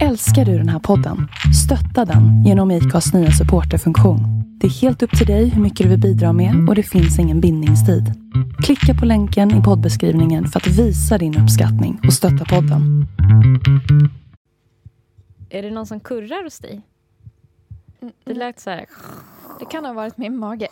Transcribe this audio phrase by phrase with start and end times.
[0.00, 1.28] Älskar du den här podden?
[1.64, 4.20] Stötta den genom IKAs nya supporterfunktion.
[4.60, 7.18] Det är helt upp till dig hur mycket du vill bidra med och det finns
[7.18, 8.04] ingen bindningstid.
[8.64, 13.06] Klicka på länken i poddbeskrivningen för att visa din uppskattning och stötta podden.
[15.50, 16.80] Är det någon som kurrar hos dig?
[18.24, 18.86] Det lät så här...
[19.58, 20.68] Det kan ha varit min mage.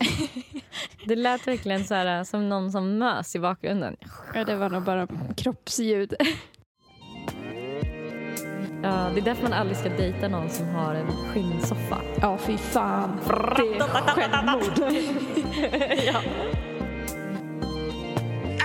[1.06, 3.96] Det lät verkligen så här som någon som mös i bakgrunden.
[4.34, 5.06] Ja, det var nog bara
[5.36, 6.14] kroppsljud.
[8.82, 12.00] Ja, det är därför man aldrig ska dejta någon som har en skinnsoffa.
[12.20, 13.20] Ja, fy fan.
[13.26, 14.94] Det är självmord.
[16.06, 16.22] ja.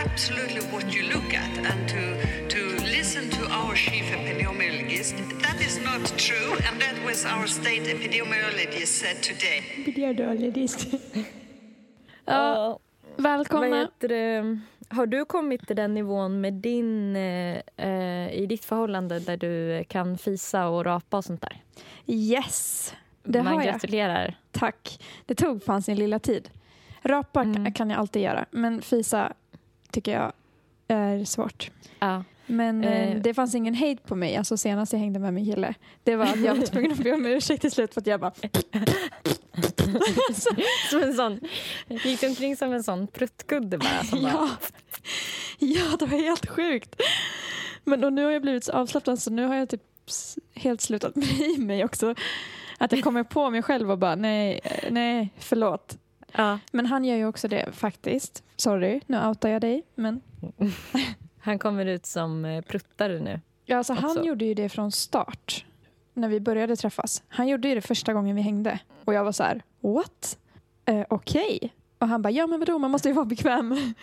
[0.06, 2.02] absolutely what you look at and to
[2.50, 7.88] to listen to our chief epidemiologist that is not true and that was our state
[7.96, 9.64] epidemiologist said today
[12.26, 12.80] Ja,
[13.16, 13.80] Vad välkomna.
[13.82, 14.60] heter det?
[14.96, 19.84] Har du kommit till den nivån med din, eh, eh, i ditt förhållande där du
[19.84, 21.62] kan fisa och rapa och sånt där?
[22.06, 23.74] Yes, det Man har jag.
[23.74, 24.38] gratulerar.
[24.52, 25.04] Tack.
[25.26, 26.50] Det tog fan sin lilla tid.
[27.02, 27.74] Rapa Mm.
[27.74, 29.34] kan jag alltid göra, men fisa
[29.92, 30.32] tycker jag
[30.88, 31.72] är svårt.
[32.00, 32.24] Ja.
[32.48, 33.22] Men eh, Eh.
[33.22, 34.36] det fanns ingen hejd på mig.
[34.38, 35.74] Alltså senast jag hängde med min kille.
[36.04, 38.20] Det var att jag var tvungen att be om ursäkt till slut för att jag
[38.20, 38.32] bara...
[40.90, 41.40] Som en sån,
[41.88, 44.04] gick omkring som en sån pruttkudde bara?
[44.04, 44.50] Som bara Ja.
[45.60, 47.02] ja, det var helt sjukt.
[47.84, 49.82] Men och nu har jag blivit så avslappnad så nu har jag typ
[50.54, 52.16] helt slutat bry mig också.
[52.78, 55.98] Att jag kommer på mig själv och bara nej, eh, nej, förlåt.
[56.32, 56.60] ja.
[56.72, 58.44] Men han gör ju också det faktiskt.
[58.58, 59.84] Sorry, nu outar jag dig.
[59.96, 60.22] Men
[61.40, 63.42] Han kommer ut som eh, pruttare nu.
[63.66, 65.66] ja, alltså, han gjorde ju det från start.
[66.14, 67.24] När vi började träffas.
[67.28, 68.80] Han gjorde ju det första gången vi hängde.
[69.06, 70.38] Och jag var så här, what?
[70.86, 71.74] Eh, Okej.
[72.00, 73.94] Och han bara, ja men vadå, man måste ju vara bekväm.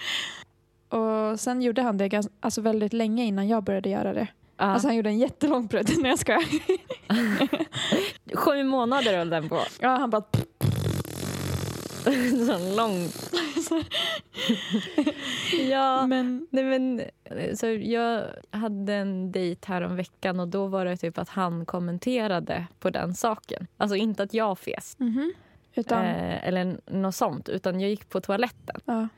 [0.93, 4.27] Och sen gjorde han det gans- alltså, väldigt länge innan jag började göra det.
[4.57, 4.65] Ja.
[4.65, 5.97] Alltså han gjorde en jättelång prutt.
[5.99, 6.45] Nej jag skojar.
[8.37, 9.61] Sju månader höll den på.
[9.81, 10.23] Ja, han bara,
[12.47, 13.09] Sån lång.
[15.71, 16.07] ja.
[16.07, 17.03] men Nej, men,
[17.57, 21.67] så jag hade en dejt här om veckan och då var det typ att han
[21.67, 23.67] kommenterade på den saken.
[23.77, 25.33] Alltså inte att jag fes mhm.
[25.75, 28.81] Utan, eh, eller något sånt utan jag gick på toaletten.
[28.85, 29.09] ja,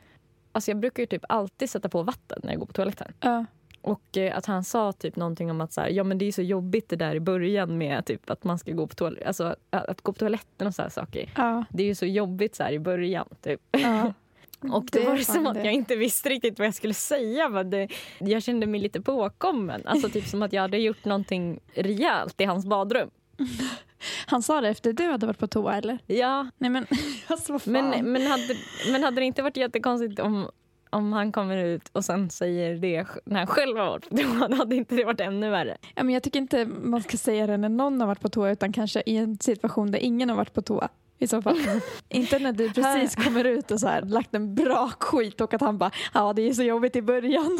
[0.54, 3.12] Alltså jag brukar ju typ alltid sätta på vatten när jag går på toaletten.
[3.20, 3.44] ja,
[3.81, 6.32] Och eh, att han sa typ någonting om att så här, ja men det är
[6.32, 9.56] så jobbigt det där i början med typ att man ska gå på toaletten, alltså
[9.70, 11.31] att, gå på toaletten och så här saker.
[11.37, 13.60] ja, Det är ju så jobbigt så här i början typ.
[13.70, 14.12] ja.
[14.72, 15.65] Och Det är var det som att det.
[15.65, 17.48] jag inte visste riktigt vad jag skulle säga.
[17.48, 17.88] Men det,
[18.19, 19.82] jag kände mig lite påkommen.
[19.84, 23.10] Alltså typ som att jag hade gjort någonting rejält i hans badrum.
[24.26, 25.98] Han sa det efter du hade varit på toa eller?
[26.06, 26.87] Ja, Nej men
[27.26, 27.72] alltså vad fan.
[27.72, 28.56] men, men, hade,
[28.92, 30.50] men hade det inte varit jättekonstigt om,
[30.91, 34.48] om han kommer ut och sen säger det när han själv har varit på toa?
[34.48, 35.76] Då hade inte det varit ännu värre.
[35.94, 38.50] Ja, men jag tycker inte man ska säga det när någon har varit på toa
[38.50, 40.88] utan kanske i en situation där ingen har varit på toa.
[41.25, 41.59] I så fall.
[42.09, 45.61] inte när du precis kommer ut och så här, lagt en bra skit och att
[45.61, 47.59] han bara ja det är så jobbigt i början.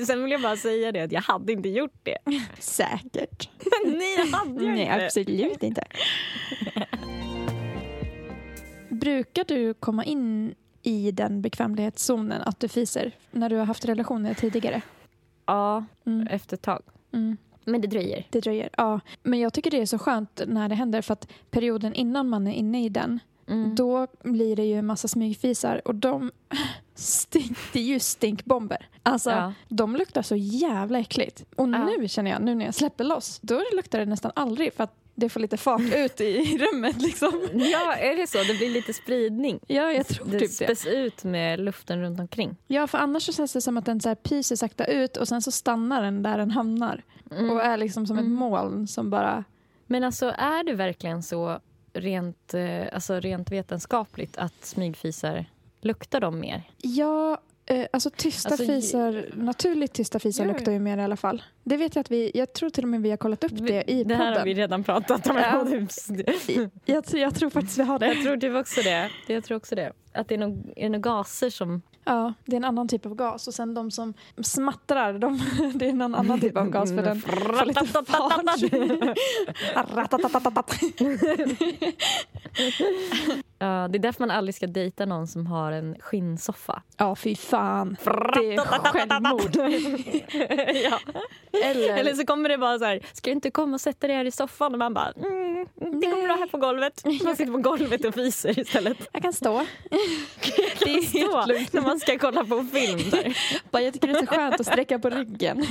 [0.06, 2.18] Sen vill jag bara säga det att jag hade inte gjort det.
[2.58, 3.50] Säkert.
[3.84, 5.04] Nej, det hade jag Nej inte.
[5.06, 5.84] absolut inte.
[8.88, 14.34] Brukar du komma in i den bekvämlighetszonen att du fiser när du har haft relationer
[14.34, 14.82] tidigare?
[15.46, 16.26] Ja, Mm.
[16.26, 16.82] efter ett tag.
[17.12, 17.36] Mm.
[17.70, 18.26] Men det dröjer.
[18.30, 18.70] Det dröjer.
[18.76, 19.00] Ja.
[19.22, 22.46] Men jag tycker det är så skönt när det händer för att perioden innan man
[22.46, 23.74] är inne i den Mm.
[23.74, 26.30] då blir det ju en massa smygfisar och de
[26.94, 28.88] stink, det är ju stinkbomber.
[29.02, 29.52] Alltså Ja.
[29.68, 31.44] de luktar så jävla äckligt.
[31.56, 31.84] Och Ja.
[31.98, 34.94] nu känner jag, nu när jag släpper loss, då luktar det nästan aldrig för att
[35.20, 37.32] det får lite fart ut i rummet liksom.
[37.54, 38.38] Ja, är det så?
[38.38, 39.60] Det blir lite spridning.
[39.66, 40.64] Ja, jag tror det typ det.
[40.76, 42.56] späs ut med luften runt omkring.
[42.66, 45.28] Ja, för annars så känns det som att den så här pyser sakta ut och
[45.28, 47.02] sen så stannar den där den hamnar.
[47.30, 48.34] Och är liksom som ett Mm.
[48.34, 49.44] moln som bara...
[49.86, 51.60] Men alltså, är det verkligen så
[51.92, 55.44] rent, eh, alltså, rent vetenskapligt att smygfisar
[55.80, 56.62] luktar de mer?
[56.78, 60.52] Ja, eh, alltså tysta Alltså, fisar, naturligt tysta fisar Ja.
[60.52, 61.42] luktar ju mer i alla fall.
[61.64, 63.90] Det vet jag att vi, jag tror till och med vi har kollat upp det
[63.90, 64.44] i det här har podden.
[64.44, 65.36] vi redan pratat om.
[65.36, 65.66] Ja.
[66.54, 68.14] jag, Jag, tror- jag faktiskt vi har det.
[68.14, 69.10] tror typ också det.
[69.26, 69.92] Jag tror också det.
[70.12, 71.82] Att det är några är några gaser som...
[72.04, 73.48] Ja, det är en annan typ av gas.
[73.48, 75.40] Och sen de som smattrar, de,
[75.74, 78.60] det är en annan typ av gas för den får lite fart.
[83.62, 86.82] Ja, det är därför man aldrig ska dejta någon som har en skinnsoffa.
[86.96, 87.96] Ja, fy fan.
[88.04, 88.10] Det
[88.54, 89.56] är självmord.
[90.90, 90.98] ja.
[91.64, 94.16] Eller, Eller så kommer det bara så här, ska du inte komma och sätta dig
[94.16, 94.72] här i soffan?
[94.72, 97.02] Och man bara, mm, det går bra här på golvet.
[97.24, 99.08] Man sitter på golvet och fiser istället.
[99.12, 99.50] jag kan stå.
[100.84, 101.46] Det är så
[101.76, 103.10] när man ska kolla på film.
[103.10, 103.36] Där.
[103.70, 105.66] Bara, jag tycker det är så skönt att sträcka på ryggen.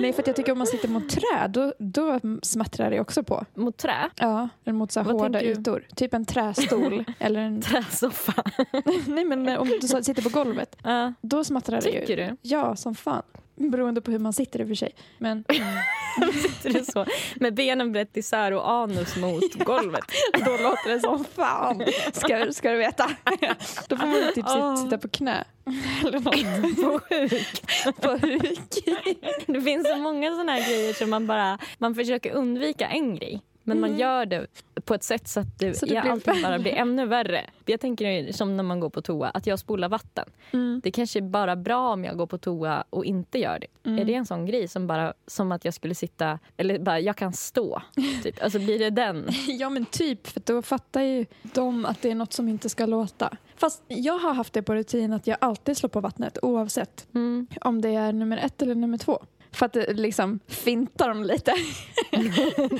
[0.00, 3.44] Nej, för jag tycker om man sitter mot träd, då, då smattrar det också på.
[3.54, 5.86] Mot trä, Ja, eller mot så hårda ytor.
[5.96, 7.04] Typ en trästol.
[7.22, 7.60] Eller en...
[7.62, 8.44] träsoffa.
[9.06, 12.00] Nej, men om du sitter på golvet, Ja, då smattrar det ju.
[12.00, 12.36] tycker du?
[12.42, 13.22] Ja, som fan.
[13.54, 14.94] Beroende på hur man sitter i och för sig.
[15.18, 15.44] Men
[16.42, 20.04] Sitter du så med benen brett isär och anus mot golvet?
[20.32, 21.82] då låter det som fan.
[22.12, 23.10] Ska, ska du veta.
[23.88, 25.44] Då får man typ sit, sitta på knä.
[26.06, 26.76] Eller något.
[26.76, 27.62] På huk.
[28.00, 28.84] På huk.
[29.46, 33.42] Det finns så många såna här grejer som man bara man försöker undvika en grej.
[33.64, 34.46] Men man gör det
[34.84, 37.50] på ett sätt så att det, Så det ja, blir allting bara blir ännu värre.
[37.66, 40.28] Jag tänker som när man går på toa, att jag spolar vatten.
[40.50, 40.80] Mm.
[40.84, 43.88] Det kanske är bara bra om jag går på toa och inte gör det.
[43.88, 43.98] Mm.
[43.98, 47.16] Är det en sån grej som bara som att jag skulle sitta, eller bara jag
[47.16, 47.82] kan stå?
[48.22, 48.42] Typ.
[48.42, 49.28] Alltså blir det den?
[49.46, 52.86] Ja men typ, för då fattar ju de att det är något som inte ska
[52.86, 53.36] låta.
[53.56, 57.46] Fast jag har haft det på rutin att jag alltid slår på vattnet oavsett Mm.
[57.60, 59.22] om det är nummer ett eller nummer två.
[59.52, 61.54] För att det liksom fintar dem lite.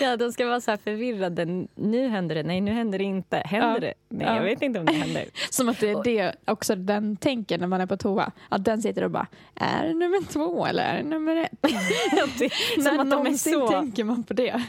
[0.00, 1.66] Ja, de ska vara så här förvirrade.
[1.74, 3.36] Nu händer det, nej nu händer det inte.
[3.36, 3.78] Händer Ja.
[3.80, 3.94] det?
[4.08, 4.36] Nej, Ja.
[4.36, 5.24] jag vet inte om det händer.
[5.50, 8.32] Som att det är det också den tänker när man är på toa.
[8.48, 11.50] Att den sitter och bara, är det nummer två eller är det nummer ett?
[12.38, 13.68] Det- När som att de är så.
[13.68, 14.62] tänker man på det.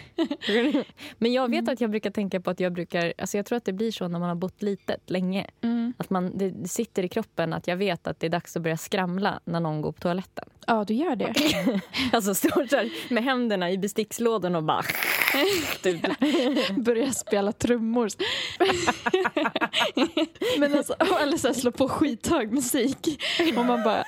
[1.18, 1.66] Men jag Mm.
[1.66, 3.92] vet att jag brukar tänka på att jag brukar, alltså jag tror att det blir
[3.92, 5.46] så när man har bott litet länge.
[5.98, 8.64] Att man, det det sitter i kroppen att jag vet att det är dags att
[8.64, 10.46] börja skramla när någon går på toaletten.
[10.68, 11.34] Ja, du gör det.
[12.14, 14.84] Alltså står så här med händerna i bestickslådan och bara...
[15.84, 16.02] typ.
[16.78, 18.10] Börjar spela trummor.
[20.60, 23.22] Men alltså, eller så här, slå på skithög musik.
[23.58, 24.04] Och man bara,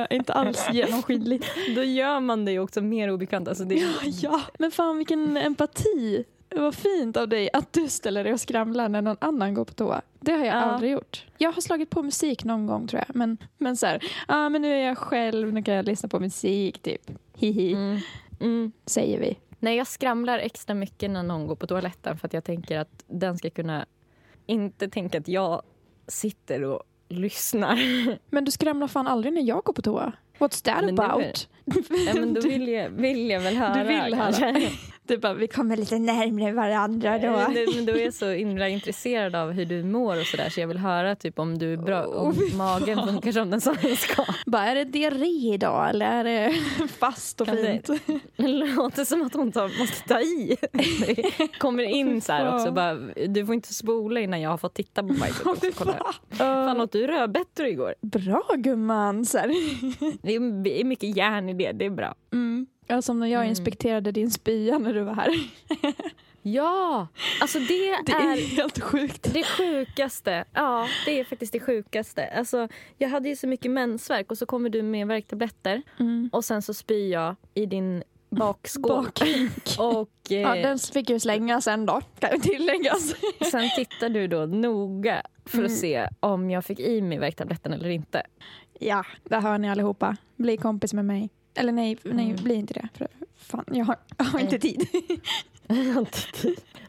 [0.00, 1.46] eh, inte alls genomskinligt.
[1.74, 3.48] Då gör man det ju också mer obekvämt.
[3.48, 3.84] Alltså det,
[4.22, 6.24] Ja, men fan vilken empati.
[6.56, 9.74] Vad fint av dig att du ställer dig och skramlar när någon annan går på
[9.74, 10.02] toa.
[10.20, 10.60] Det har jag Ja.
[10.60, 11.26] aldrig gjort.
[11.38, 13.16] Jag har slagit på musik någon gång tror jag.
[13.16, 16.20] Men, men så här, ah, men nu är jag själv, nu kan jag lyssna på
[16.20, 17.10] musik typ.
[17.36, 17.98] Hihi, mm,
[18.40, 18.72] mm.
[18.86, 19.38] säger vi.
[19.58, 23.04] Nej, jag skramlar extra mycket när någon går på toaletten för att jag tänker att
[23.06, 23.86] den ska kunna
[24.46, 25.62] inte tänka att jag
[26.08, 27.78] sitter och lyssnar.
[28.30, 30.12] Men du skramlar fan aldrig när jag går på toa.
[30.38, 31.48] What's that Men about?
[32.06, 33.74] Ja, men då vill jag, vill jag väl höra.
[33.74, 34.60] Du vill höra.
[35.10, 37.30] Du bara, vi kommer lite närmare varandra då.
[37.30, 40.48] Men det- Men då är jag så himla intresserad av hur du mår och sådär
[40.48, 43.60] så jag vill höra typ om du är bra, om fy magen funkar som den
[43.60, 44.24] som den ska.
[44.46, 46.54] Bara, är det diarré idag eller är det
[46.88, 48.02] fast och Kan det- fint?
[48.36, 50.56] Det låter som att hon tar, måste ta i.
[50.72, 52.72] Det kommer in så här också.
[52.72, 52.94] Bara,
[53.28, 55.42] du får inte spola innan jag har fått titta på bajset.
[55.46, 55.92] Åh, också, kolla.
[55.92, 56.36] fan.
[56.66, 57.94] Fan åt du rödbetor igår?
[58.02, 59.24] Bra gumman!
[59.24, 59.48] Så här.
[60.22, 62.14] Det är, det är mycket järn i det, det är bra.
[62.32, 62.66] Mm.
[62.90, 63.50] Ja, som när jag Mm.
[63.50, 65.30] inspekterade din spya när du var här.
[66.42, 67.06] Ja,
[67.40, 67.64] alltså det,
[68.06, 69.34] Det är är helt sjukt.
[69.34, 70.44] det sjukaste.
[70.52, 72.26] Ja, det är faktiskt det sjukaste.
[72.26, 76.30] Alltså, jag hade ju så mycket mensvärk och så kommer du med värktabletter Mm.
[76.32, 79.04] och sen så spyr jag i din bakskål.
[79.04, 79.52] Bakhink.
[79.78, 83.14] Och eh, Ja, den fick ju slänga sen då, kan tilläggas.
[83.50, 85.76] sen tittar du då noga för att Mm.
[85.76, 88.22] se om jag fick i mig värktabletten eller inte.
[88.80, 90.16] Ja, där hör ni allihopa.
[90.36, 91.30] Bli kompis med mig.
[91.60, 92.44] Eller nej, nej Mm.
[92.44, 92.88] bli inte det.
[92.94, 94.86] För fan, jag har, jag har inte tid.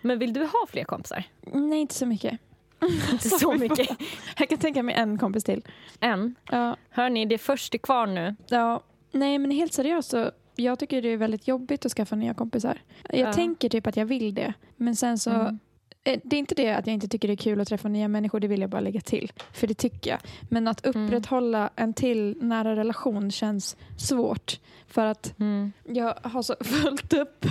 [0.02, 1.24] Men vill du ha fler kompisar?
[1.54, 2.40] nej, inte så mycket.
[3.12, 3.90] Inte så mycket.
[4.38, 5.62] Jag kan tänka mig en kompis till.
[6.00, 6.36] Än.
[6.52, 8.36] Ja, Hörni, det är först till kvar nu.
[8.50, 8.84] ja.
[9.14, 12.82] Nej, men helt seriöst så jag tycker det är väldigt jobbigt att skaffa nya kompisar.
[13.10, 13.34] Jag Ja.
[13.34, 14.54] tänker typ att jag vill det.
[14.76, 15.60] Men sen så Mm.
[16.04, 18.08] Eh, Det är inte det att jag inte tycker det är kul att träffa nya
[18.08, 19.32] människor, det vill jag bara lägga till.
[19.54, 20.20] För det tycker jag.
[20.50, 21.06] Men att Mm.
[21.06, 24.60] upprätthålla en till nära relation känns svårt.
[24.88, 25.72] För att Mm.
[25.84, 27.46] jag har så fullt upp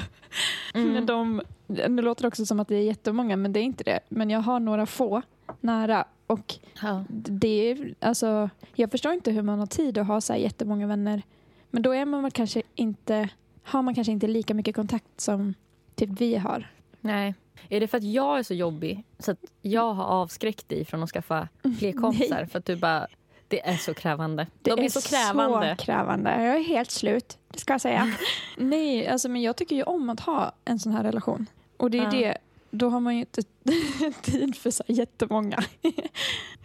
[0.75, 1.07] med Mm.
[1.07, 1.43] dem.
[1.67, 4.01] Nu låter det också som att det är jättemånga, men det är inte det.
[4.09, 5.23] Men jag har några få
[5.61, 6.05] nära.
[6.27, 7.05] Och Ja.
[7.09, 10.87] det är, alltså, jag förstår inte hur man har tid att ha så här jättemånga
[10.87, 11.23] vänner.
[11.71, 13.29] Men då är man kanske inte,
[13.63, 15.55] har man kanske inte lika mycket kontakt som
[15.95, 16.71] typ vi har.
[17.01, 17.35] Nej.
[17.69, 21.03] Är det för att jag är så jobbig så att jag har avskräckt dig från
[21.03, 21.49] att skaffa
[21.79, 22.45] fler kompisar?
[22.45, 23.07] För att du bara,
[23.49, 24.47] det är så krävande.
[24.63, 25.77] Det De är, så krävande.
[25.79, 26.31] så krävande.
[26.45, 28.13] Jag är helt slut, det ska jag säga.
[28.57, 31.47] Nej, alltså, men jag tycker ju om att ha en sån här relation.
[31.77, 32.11] Och det är Ja.
[32.11, 32.39] det,
[32.71, 33.43] då har man ju inte
[34.23, 35.59] tid för så här jättemånga.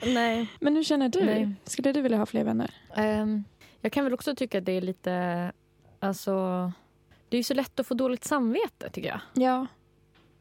[0.06, 0.48] Nej.
[0.60, 1.25] Men hur känner du?
[1.25, 1.54] Nej.
[1.64, 2.72] Skulle du vilja ha fler vänner?
[2.96, 3.44] Ehm,
[3.82, 5.52] jag kan väl också tycka att det är lite...
[6.00, 6.72] Alltså,
[7.30, 9.20] det är ju så lätt att få dåligt samvete, tycker jag.
[9.34, 9.68] Ja.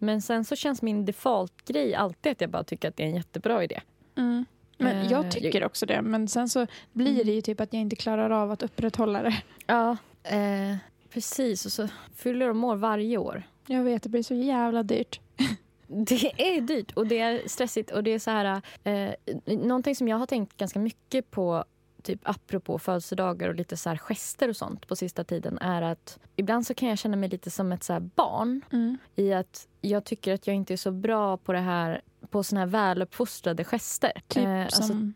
[0.04, 3.14] Men sen så känns min default-grej alltid att jag bara tycker att det är en
[3.16, 3.80] jättebra idé.
[4.16, 4.44] Mm.
[4.78, 6.02] Men Eh, jag tycker också det.
[6.02, 7.26] Men sen så blir Mm.
[7.26, 9.42] det ju typ att jag inte klarar av att upprätthålla det.
[9.66, 9.96] Ja.
[10.22, 10.76] Eh,
[11.10, 13.42] precis, och så fyller de år varje år.
[13.66, 15.20] Jag vet, det blir så jävla dyrt.
[15.86, 18.62] Det är dyrt och det är stressigt och det är så här...
[18.84, 19.10] Eh,
[19.56, 21.64] någonting som jag har tänkt ganska mycket på
[22.04, 26.18] typ apropå födelsedagar och lite så här gester och sånt på sista tiden är att
[26.36, 28.98] ibland så kan jag känna mig lite som ett så barn Mm.
[29.16, 32.60] i att jag tycker att jag inte är så bra på det här på såna
[32.60, 34.12] här väluppfostrade gester.
[34.28, 35.14] Typ Eh, alltså som...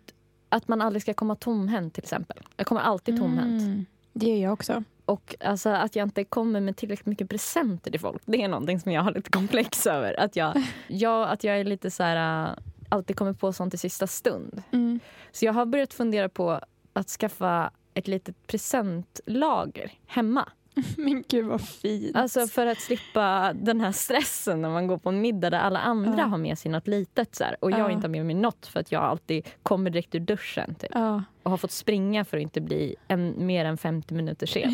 [0.49, 2.37] att man aldrig ska komma tomhänt till exempel.
[2.57, 3.62] Jag kommer alltid tomhänt.
[3.62, 3.87] Mm.
[4.12, 4.85] Det gör jag också.
[5.04, 8.23] Och alltså, att jag inte kommer med tillräckligt mycket presenter till folk.
[8.25, 10.21] Det är någonting som jag har lite komplex över.
[10.21, 12.54] Att jag, jag, att jag är lite så här, äh,
[12.88, 14.62] alltid kommer på sånt i sista stund.
[14.71, 15.00] Mm.
[15.33, 16.61] Så jag har börjat fundera på
[16.92, 20.52] att skaffa ett litet presentlager hemma.
[20.97, 22.16] Men gud vad fint.
[22.16, 25.78] Alltså för att slippa den här stressen när man går på en middag där alla
[25.80, 26.25] andra Ja.
[26.25, 27.35] har med sig något litet.
[27.35, 27.90] Så här, och jag Ja.
[27.90, 30.75] inte har med mig något för att jag alltid kommer direkt ur duschen.
[30.75, 34.47] Typ, Ja, och har fått springa för att inte bli en, mer än 50 minuter
[34.47, 34.70] sen.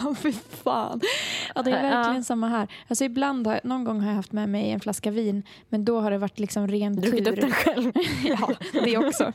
[0.08, 1.00] oh, fy fan.
[1.54, 1.90] Ja, det är Ja.
[1.96, 2.68] verkligen samma här.
[2.88, 6.00] Alltså ibland har, någon gång har jag haft med mig en flaska vin men då
[6.00, 7.32] har det varit liksom ren Druckit tur.
[7.32, 7.92] upp den själv.
[8.24, 9.32] ja, det också.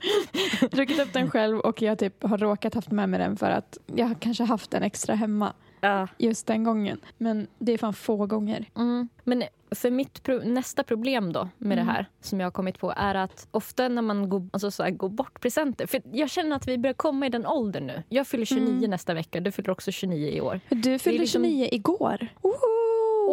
[0.71, 3.77] Druckit upp den själv och jag typ har råkat haft med mig den för att
[3.95, 6.07] jag kanske haft den extra hemma Ja.
[6.17, 6.99] just den gången.
[7.17, 8.65] Men det är fan få gånger.
[8.77, 9.09] Mm.
[9.23, 9.43] Men
[9.75, 11.85] för mitt pro- nästa problem då med Mm.
[11.85, 14.83] det här som jag har kommit på är att ofta när man går, alltså så
[14.83, 15.87] här, går bort presenter.
[15.87, 18.03] För jag känner att vi börjar komma i den åldern nu.
[18.09, 18.89] Jag fyller 29 Mm.
[18.89, 19.39] nästa vecka.
[19.39, 20.59] Du fyller också 29 i år.
[20.69, 22.27] Du fyllde liksom- 29 igår.
[22.41, 22.81] Woho!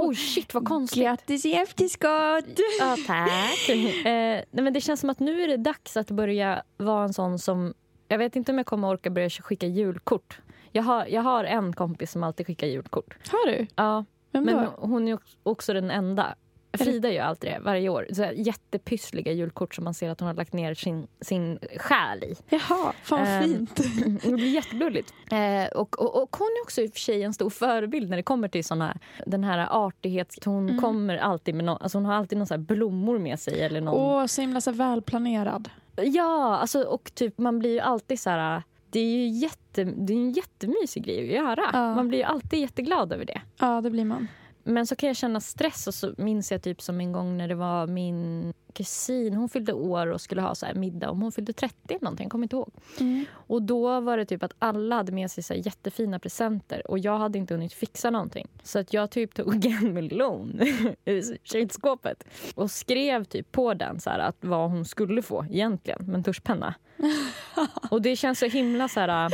[0.08, 1.02] Oh shit vad konstigt.
[1.02, 2.44] Grattis i efterskott!
[2.80, 3.68] Ja, tack.
[4.06, 7.38] eh, men det känns som att nu är det dags att börja vara en sån
[7.38, 7.74] som...
[8.08, 10.40] Jag vet inte om jag kommer orka börja skicka julkort.
[10.72, 13.16] Jag har, jag har en kompis som alltid skickar julkort.
[13.32, 13.66] Har du?
[13.76, 14.72] Ja, Vem men då?
[14.78, 16.34] hon är också- den enda.
[16.78, 18.06] Frida gör alltid det varje år.
[18.12, 22.34] Så jättepyssliga julkort som man ser att hon har lagt ner sin, sin själ i.
[22.48, 23.76] Jaha, fan vad Ehm, fint.
[24.22, 25.14] Det blir jättegulligt.
[25.32, 28.16] Eh, och, och, och hon är också i och för sig en stor förebild när
[28.16, 28.96] det kommer till såna,
[29.26, 30.38] den här artighets...
[30.44, 30.80] Hon Mm.
[30.80, 33.60] kommer alltid med någon, alltså hon har alltid någon så blommor med sig.
[33.62, 35.70] Eller någon, Åh, så himla så välplanerad.
[35.96, 38.62] Ja, alltså, och typ, man blir ju alltid så här...
[38.90, 41.70] Det är ju jätte, det är en jättemysig grej att göra.
[41.72, 41.94] Ja.
[41.94, 43.40] Man blir ju alltid jätteglad över det.
[43.58, 44.28] Ja, det blir man.
[44.68, 47.48] Men så kan jag känna stress och så minns jag typ som en gång när
[47.48, 51.32] det var min kusin, hon fyllde år och skulle ha så här middag om hon
[51.32, 52.72] fyllde 30 eller någonting, jag kommer inte ihåg.
[53.00, 53.24] Mm.
[53.32, 57.18] Och då var det typ att alla hade med sig så jättefina presenter och jag
[57.18, 58.48] hade inte hunnit fixa någonting.
[58.62, 60.60] Så att jag typ tog en melon
[61.04, 66.04] ur kylskåpet och skrev typ på den så här att vad hon skulle få egentligen
[66.06, 66.74] med en tuschpenna.
[67.90, 69.32] och det känns så himla så här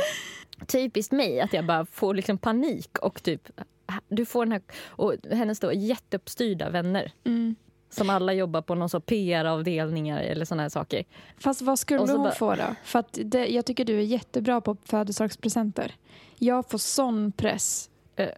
[0.67, 3.51] typiskt mig att jag bara får liksom panik och typ
[4.07, 7.55] du får den här och hennes då jätteuppstyrda vänner Mm.
[7.89, 11.03] som alla jobbar på någon PR-avdelningar eller såna här saker.
[11.37, 12.75] Fast vad skulle hon bara- få då?
[12.83, 15.95] För att det, jag tycker du är jättebra på födelsedagspresenter.
[16.39, 18.29] Jag får sån press Eh.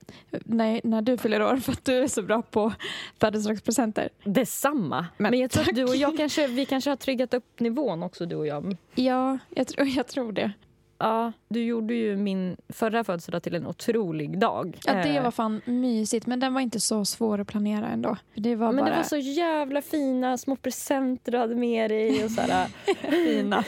[0.46, 2.74] när, när du fyller år för att du är så bra på
[3.20, 4.10] födelsedagspresenter.
[4.24, 5.06] Detsamma.
[5.18, 8.04] Men, Men jag tror att du och jag kanske, vi kanske har triggat upp nivån
[8.04, 8.77] också du och jag.
[8.96, 10.51] Ja, jag, tror- jag tror det.
[11.00, 14.77] Ja, du gjorde ju min förra födelsedag till en otrolig dag.
[14.86, 18.18] Ja, det Eh, var fan mysigt, men den var inte så svår att planera ändå.
[18.36, 22.24] Det var Men bara det var så jävla fina små presenter du hade med dig.
[22.25, 22.68] Och så här,
[23.25, 23.58] fina.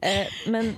[0.00, 0.72] eh, men...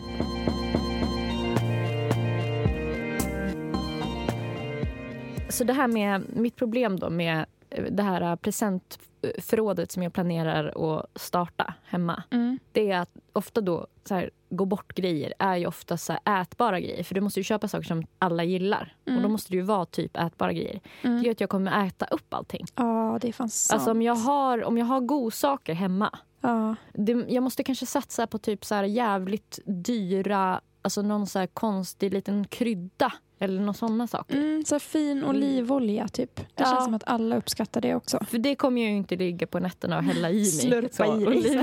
[5.48, 7.46] Så det här med mitt problem då med
[7.90, 12.22] det här presentförrådet som jag planerar att starta hemma.
[12.30, 12.58] Mm.
[12.72, 16.80] Det är att ofta då så här, gå bort-grejer är ju ofta så här, ätbara
[16.80, 17.02] grejer.
[17.04, 18.94] För du måste ju köpa saker som alla gillar.
[19.06, 19.32] Och då Mm.
[19.32, 20.80] måste det ju vara typ ätbara grejer.
[21.02, 21.22] Det Mm.
[21.22, 22.66] gör att jag kommer äta upp allting.
[22.76, 23.74] Ja, det är fan sant.
[23.76, 26.18] Alltså om jag har, om jag har godsaker hemma.
[26.40, 26.74] ja.
[26.92, 31.46] Det, jag måste kanske satsa på typ så här jävligt dyra, alltså någon så här
[31.46, 33.12] konstig liten krydda.
[33.42, 34.36] Eller några sådana saker.
[34.36, 36.36] mm, så fin olivolja, typ.
[36.36, 36.64] Det Ja.
[36.64, 38.24] känns som att alla uppskattar det också.
[38.28, 40.44] För det kommer jag ju inte ligga på nätterna och hälla i mig.
[40.44, 41.60] Slurpa Så, i oliv,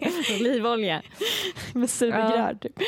[0.40, 1.02] olivolja.
[1.74, 2.78] Med sugrör, typ.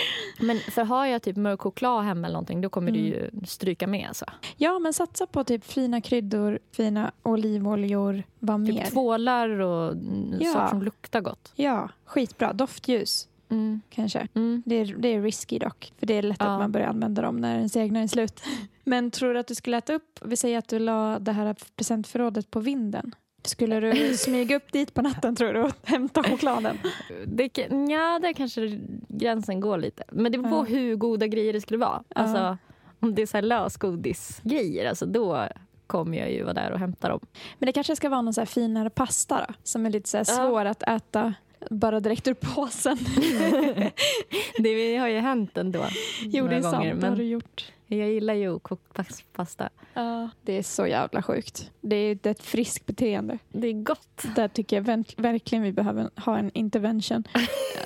[0.41, 3.05] Men för har jag typ mörk choklad hemma eller någonting då kommer Mm.
[3.05, 4.09] ju stryka med.
[4.09, 4.25] Alltså.
[4.57, 8.23] Ja, men satsa på typ fina kryddor, fina olivoljor.
[8.39, 8.73] Vad mer?
[8.73, 10.53] Typ tvålar och mm, Ja.
[10.53, 11.53] saker som luktar gott.
[11.55, 12.53] Ja, skitbra.
[12.53, 13.81] Doftljus, Mm.
[13.91, 14.29] kanske.
[14.35, 14.63] Mm.
[14.67, 16.47] Det är, det är risky dock, för det är lätt Ja.
[16.55, 18.41] att man börjar använda dem när ens egna är slut.
[18.85, 21.57] Men tror du att du skulle äta upp, vi säger att du la det här
[21.77, 23.15] presentförrådet på vinden.
[23.43, 26.79] Skulle du smyga upp dit på natten tror du och hämta chokladen?
[27.27, 30.05] Det, ja, där kanske gränsen går lite.
[30.13, 30.63] Men det beror på Ja.
[30.79, 32.03] hur goda grejer det skulle vara.
[32.09, 32.21] Ja.
[32.21, 32.59] Alltså,
[33.01, 35.47] om det är så här lösgodisgrejer, alltså då,
[35.87, 37.21] kommer jag ju vara där och hämta dem.
[37.59, 40.25] Men det kanske ska vara någon så finare pasta då, som är lite så här
[40.29, 40.35] Ja.
[40.35, 41.35] svår att äta
[41.71, 42.99] bara direkt ur påsen.
[44.59, 45.87] Det har ju hänt ändå
[46.25, 46.77] jo, det är sant.
[46.77, 46.95] gånger.
[46.95, 47.73] Det har du Men gjort.
[47.87, 49.69] jag gillar ju pas- pasta.
[49.95, 50.31] Ja.
[50.43, 51.71] Det är så jävla sjukt.
[51.81, 53.39] Det är det är ett friskt beteende.
[53.53, 54.25] Det är gott.
[54.37, 57.25] Där tycker jag verk- verkligen vi behöver ha en intervention.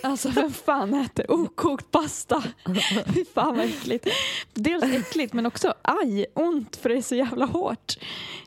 [0.05, 2.43] Alltså vem fan äter okokt pasta?
[3.15, 4.07] Fy fan vad äckligt.
[4.55, 7.99] Dels äckligt men också aj, ont för det är så jävla hårt.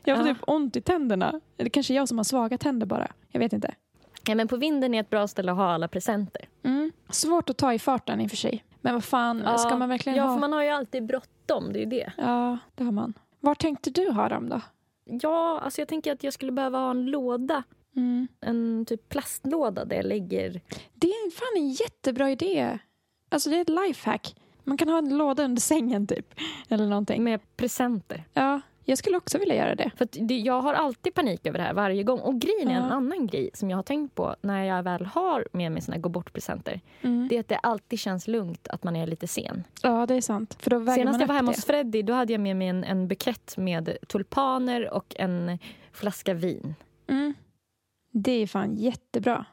[0.04, 0.34] Jag får Ja.
[0.34, 1.40] typ ont i tänderna.
[1.58, 3.12] Eller kanske jag som har svaga tänder bara.
[3.30, 3.74] Jag vet inte.
[4.28, 6.48] Ja, men på vinden är ett bra ställe att ha alla presenter.
[6.62, 6.92] Mm.
[7.08, 8.64] Svårt att ta i farten i och för sig.
[8.80, 10.34] Men vad fan, ska man verkligen ja, ha?
[10.34, 11.72] för man har ju alltid bråttom.
[11.72, 12.12] Det är ju det.
[12.16, 13.14] Ja, det har man.
[13.40, 14.60] Var tänkte du ha dem då?
[15.04, 17.62] Ja, alltså jag tänker att jag skulle behöva ha en låda.
[17.96, 18.28] Mm.
[18.40, 20.60] En typ plastlåda där jag lägger...
[20.94, 22.78] Det är fan en jättebra idé.
[23.28, 24.36] Alltså det är ett lifehack.
[24.64, 26.34] Man kan ha en låda under sängen typ.
[26.68, 27.24] Eller någonting.
[27.24, 28.24] Med presenter.
[28.32, 29.90] Ja, jag skulle också vilja göra det.
[29.96, 32.20] För det, jag har alltid panik över det här varje gång.
[32.20, 35.46] Och grejen är en annan grej som jag har tänkt på när jag väl har
[35.52, 36.80] med mig såna här gå bort-presenter.
[37.02, 37.28] Mm.
[37.28, 39.64] Det är att det alltid känns lugnt att man är lite sen.
[39.82, 40.56] Ja, det är sant.
[40.60, 41.56] För då väger Senast man jag var hemma det.
[41.56, 45.58] hos Freddy då hade jag med mig en, en bukett med tulpaner och en
[45.92, 46.74] flaska vin.
[47.08, 47.34] Mm.
[48.12, 49.44] Det är fan jättebra.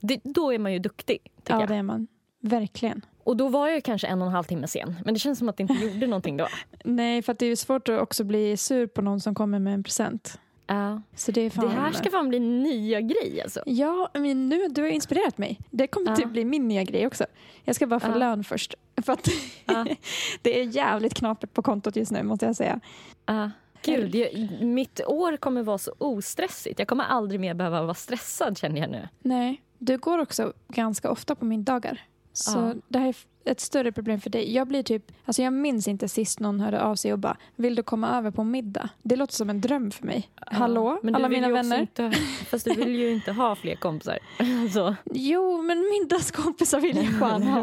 [0.00, 1.18] Det, då är man ju duktig.
[1.46, 1.68] Ja, jag.
[1.68, 2.06] det är man.
[2.40, 3.04] Verkligen.
[3.24, 4.96] Och då var jag kanske en och en halv timme sen.
[5.04, 6.48] Men det känns som att det inte gjorde någonting då.
[6.84, 9.74] Nej, för det är ju svårt att också bli sur på någon som kommer med
[9.74, 10.38] en present.
[10.66, 11.02] Ja.
[11.16, 11.48] Så det.
[11.54, 13.62] Det här ska fan bli nya grej alltså.
[13.66, 15.60] Ja, men nu, du har inspirerat mig.
[15.70, 16.16] Det kommer Ja.
[16.16, 17.24] typ bli min nya grej också.
[17.64, 18.14] Jag ska bara få Ja.
[18.14, 18.74] lön först.
[19.02, 19.28] För att
[20.42, 22.80] det är jävligt knapert på kontot just nu måste jag säga.
[23.26, 23.50] Ja.
[23.84, 26.78] Gud, jag, mitt år kommer vara så ostressigt.
[26.78, 29.08] Jag kommer aldrig mer behöva vara stressad känner jag nu.
[29.22, 32.00] Nej, du går också ganska ofta på middagar.
[32.32, 32.74] Så Ja.
[32.88, 34.54] det här är ett större problem för dig.
[34.54, 37.74] Jag blir typ, alltså jag minns inte sist någon hörde av sig och bara vill
[37.74, 38.88] du komma över på middag?
[39.02, 40.28] Det låter som en dröm för mig.
[40.46, 41.80] Hallå, Men alla mina vänner.
[41.80, 42.10] Inte,
[42.50, 44.18] fast du vill ju inte ha fler kompisar.
[44.62, 47.62] Alltså, Jo, men middagskompisar vill jag fan ha.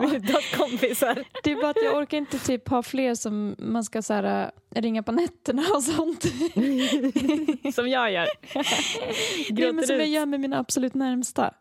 [0.58, 1.24] kompisar.
[1.44, 4.52] Det är bara att jag orkar inte typ ha fler som man ska så här,
[4.76, 6.24] äh, ringa på nätterna och sånt.
[7.76, 8.28] Som jag gör.
[8.56, 8.66] Nej,
[9.50, 11.54] men Gråter som jag gör med mina absolut närmsta.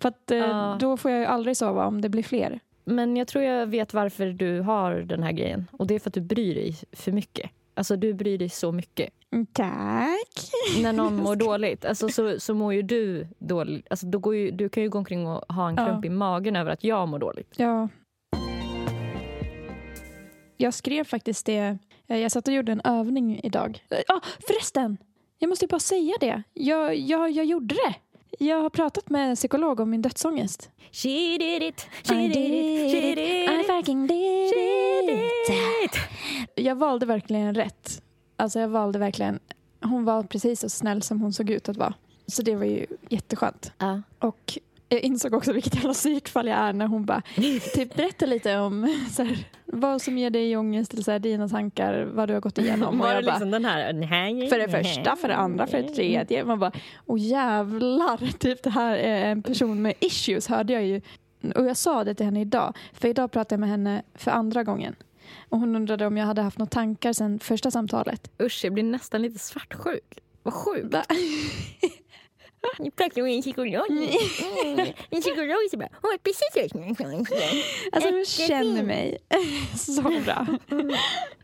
[0.00, 0.76] För att eh, Ja.
[0.80, 2.60] då får jag ju aldrig sova om det blir fler.
[2.84, 5.66] Men jag tror jag vet varför du har den här grejen.
[5.72, 7.50] Och det är för att du bryr dig för mycket.
[7.74, 9.10] Alltså du bryr dig så mycket.
[9.32, 10.50] Mm, Tack.
[10.82, 13.86] När någon mår dåligt alltså, så, så mår ju du dåligt.
[13.90, 15.84] Alltså, då går ju, du kan ju gå omkring och ha en Ja.
[15.86, 17.54] klump i magen över att jag mår dåligt.
[17.56, 17.88] Ja.
[20.56, 21.78] Jag skrev faktiskt det.
[22.06, 23.84] eh, Jag satt och gjorde en övning idag.
[23.90, 24.96] Eh, Ja, förresten.
[25.38, 26.42] Jag måste ju bara säga det.
[26.54, 27.94] Jag, jag, jag gjorde det.
[28.42, 30.70] Jag har pratat med en psykolog om min dödsångest.
[30.92, 35.84] She did it, she I did it, she did I it, fucking did she did
[35.84, 35.96] it.
[36.54, 38.02] Jag valde verkligen rätt.
[38.36, 39.38] Alltså jag valde verkligen.
[39.82, 41.94] Hon var precis så snäll som hon såg ut att vara.
[42.26, 43.72] Så det var ju jätteskönt.
[43.78, 44.02] Ja.
[44.18, 44.58] Och
[44.90, 47.22] jag insåg också vilket jävla psykfall jag är när hon bara
[47.74, 51.48] typ berättar lite om så här, vad som ger dig ångest, eller så här, dina
[51.48, 52.98] tankar, vad du har gått igenom.
[52.98, 54.48] Var det bara, liksom den här...
[54.48, 56.44] för det första, för det andra, för det tredje.
[56.44, 56.72] Man bara,
[57.06, 61.00] åh jävlar, typ det här är en person med issues hörde jag ju.
[61.54, 64.64] Och jag sa det till henne idag, för idag pratade jag med henne för andra
[64.64, 64.94] gången.
[65.48, 68.30] Och hon undrade om jag hade haft några tankar sen första samtalet.
[68.42, 70.18] Usch, jag blir nästan lite svartsjuk.
[70.42, 70.96] Vad sjukt.
[73.42, 73.84] Psykolog.
[75.10, 76.74] En psykolog som bara, precis.
[77.92, 79.18] Alltså hon känner mig
[79.76, 80.46] så bra.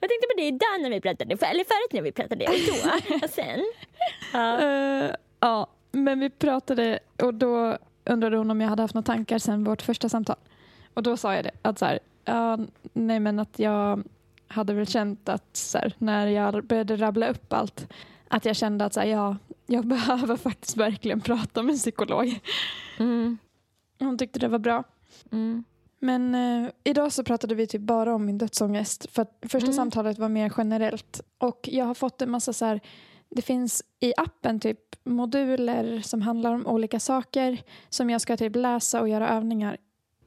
[0.01, 2.55] Jag tänkte på det idag när vi pratade, för, eller förut när vi pratade och
[2.67, 3.15] då.
[3.25, 3.65] Och sen.
[4.33, 4.61] Ja.
[4.61, 9.39] Eh, ja, men vi pratade och då undrade hon om jag hade haft några tankar
[9.39, 10.37] sen vårt första samtal.
[10.95, 12.59] Och då sa jag det, att så här, ja,
[12.93, 14.03] nej men att jag
[14.49, 17.87] hade väl känt att så här, när jag började rabbla upp allt,
[18.29, 22.41] att jag kände att så här, ja, jag behöver faktiskt verkligen prata med en psykolog.
[22.99, 23.39] Mm.
[23.99, 24.85] Hon tyckte det var bra.
[25.33, 25.65] Mm.
[25.99, 29.07] Men eh, idag så pratade vi typ bara om min dödsångest.
[29.13, 29.73] För första Mm.
[29.77, 31.21] samtalet var mer generellt.
[31.39, 32.81] Och jag har fått en massa så här,
[33.31, 38.57] det finns i appen typ moduler som handlar om olika saker som jag ska typ
[38.57, 39.77] läsa och göra övningar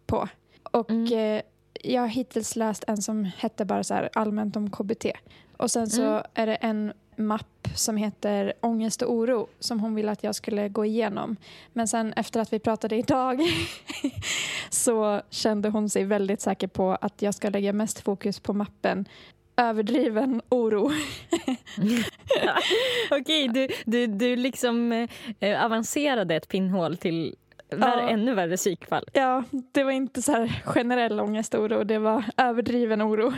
[0.05, 0.27] på.
[0.71, 1.13] Och Mm.
[1.37, 1.41] eh,
[1.83, 5.05] jag har hittills läst en som hette bara så här allmänt om KBT.
[5.57, 6.23] Och sen så Mm.
[6.33, 10.69] är det en mapp som heter ångest och oro som hon ville att jag skulle
[10.69, 11.35] gå igenom.
[11.73, 13.39] Men sen efter att vi pratade idag
[14.69, 19.05] så kände hon sig väldigt säker på att jag ska lägga mest fokus på mappen
[19.57, 20.91] överdriven oro.
[23.11, 25.07] Okej, du, du, du liksom
[25.39, 27.35] eh, avancerade ett pinnhål till
[27.69, 28.09] värre, Ja.
[28.09, 29.05] ännu värre psykfall.
[29.13, 33.33] Ja, det var inte så här generell ångest och oro, det var överdriven oro.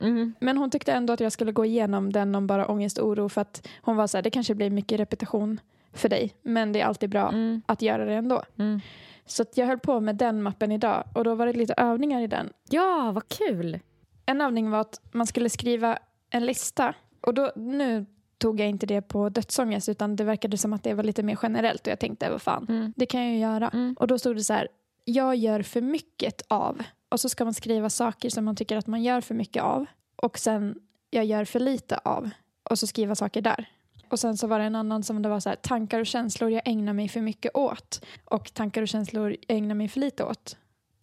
[0.00, 0.34] Mm.
[0.40, 3.28] Men hon tyckte ändå att jag skulle gå igenom den om bara ångest och oro
[3.28, 5.60] för att hon var så här, det kanske blir mycket repetition
[5.92, 7.62] för dig, men det är alltid bra Mm.
[7.66, 8.42] att göra det ändå.
[8.58, 8.80] Mm.
[9.26, 12.26] Så jag höll på med den mappen idag och då var det lite övningar i
[12.26, 12.52] den.
[12.70, 13.78] Ja, vad kul!
[14.26, 15.98] En övning var att man skulle skriva
[16.30, 18.06] en lista och då, nu
[18.38, 21.38] tog jag inte det på dödsångest utan det verkade som att det var lite mer
[21.42, 22.92] generellt och jag tänkte vad fan, Mm.
[22.96, 23.68] det kan jag ju göra.
[23.68, 23.96] Mm.
[23.98, 24.68] Och då stod det så här,
[25.04, 26.82] jag gör för mycket av.
[27.10, 29.86] Och så ska man skriva saker som man tycker att man gör för mycket av.
[30.16, 30.74] Och sen,
[31.10, 32.30] jag gör för lite av.
[32.62, 33.64] Och så skriva saker där.
[34.08, 36.50] Och sen så var det en annan som det var så här, tankar och känslor
[36.50, 38.04] jag ägnar mig för mycket åt.
[38.24, 40.56] Och tankar och känslor jag ägnar mig för lite åt.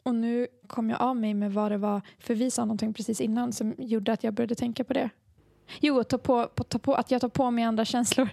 [0.03, 3.21] Och nu kom jag av mig med vad det var, för vi sa någonting precis
[3.21, 5.09] innan som gjorde att jag började tänka på det.
[5.79, 8.29] Jo, ta på, på, ta på, att jag tar på mig andra känslor.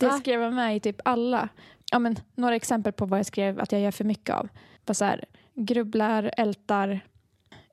[0.00, 0.18] Det Ah.
[0.18, 1.48] skrev jag med i typ alla.
[1.92, 4.48] Ja, men, några exempel på vad jag skrev att jag gör för mycket av.
[4.86, 5.24] Var så här,
[5.56, 7.00] grubblar, ältar,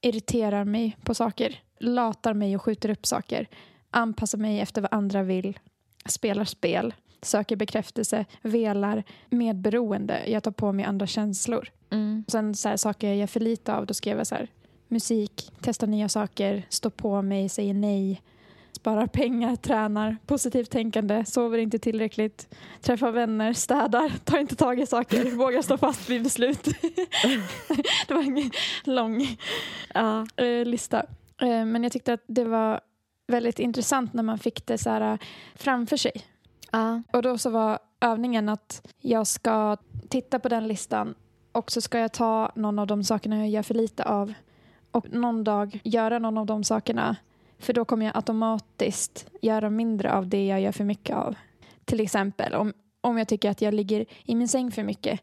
[0.01, 3.47] irriterar mig på saker, latar mig och skjuter upp saker,
[3.89, 5.59] anpassar mig efter vad andra vill,
[6.05, 11.69] spelar spel, söker bekräftelse, velar, medberoende, jag tar på mig andra känslor.
[11.89, 12.23] Mm.
[12.27, 14.47] Sen så här, saker jag gör för lite av, då skrev jag så här,
[14.87, 18.21] musik, testa nya saker, stå på mig, säger nej,
[18.83, 24.85] sparar pengar, tränar, positivt tänkande, sover inte tillräckligt, träffar vänner, städar, tar inte tag i
[24.85, 26.63] saker, vågar stå fast vid beslut.
[28.07, 28.51] det var en
[28.83, 29.37] lång
[29.93, 30.25] Ja.
[30.35, 30.99] eh, lista.
[31.41, 32.79] Eh, men jag tyckte att det var
[33.27, 35.19] väldigt intressant när man fick det så här, eh,
[35.55, 36.11] framför sig.
[36.71, 37.01] Ja.
[37.13, 39.77] Och då så var övningen att jag ska
[40.09, 41.15] titta på den listan
[41.51, 44.33] och så ska jag ta någon av de sakerna jag gör för lite av
[44.91, 47.15] och någon dag göra någon av de sakerna.
[47.63, 51.35] För då kommer jag automatiskt göra mindre av det jag gör för mycket av.
[51.85, 55.19] Till exempel om, om jag tycker att jag ligger i min säng för mycket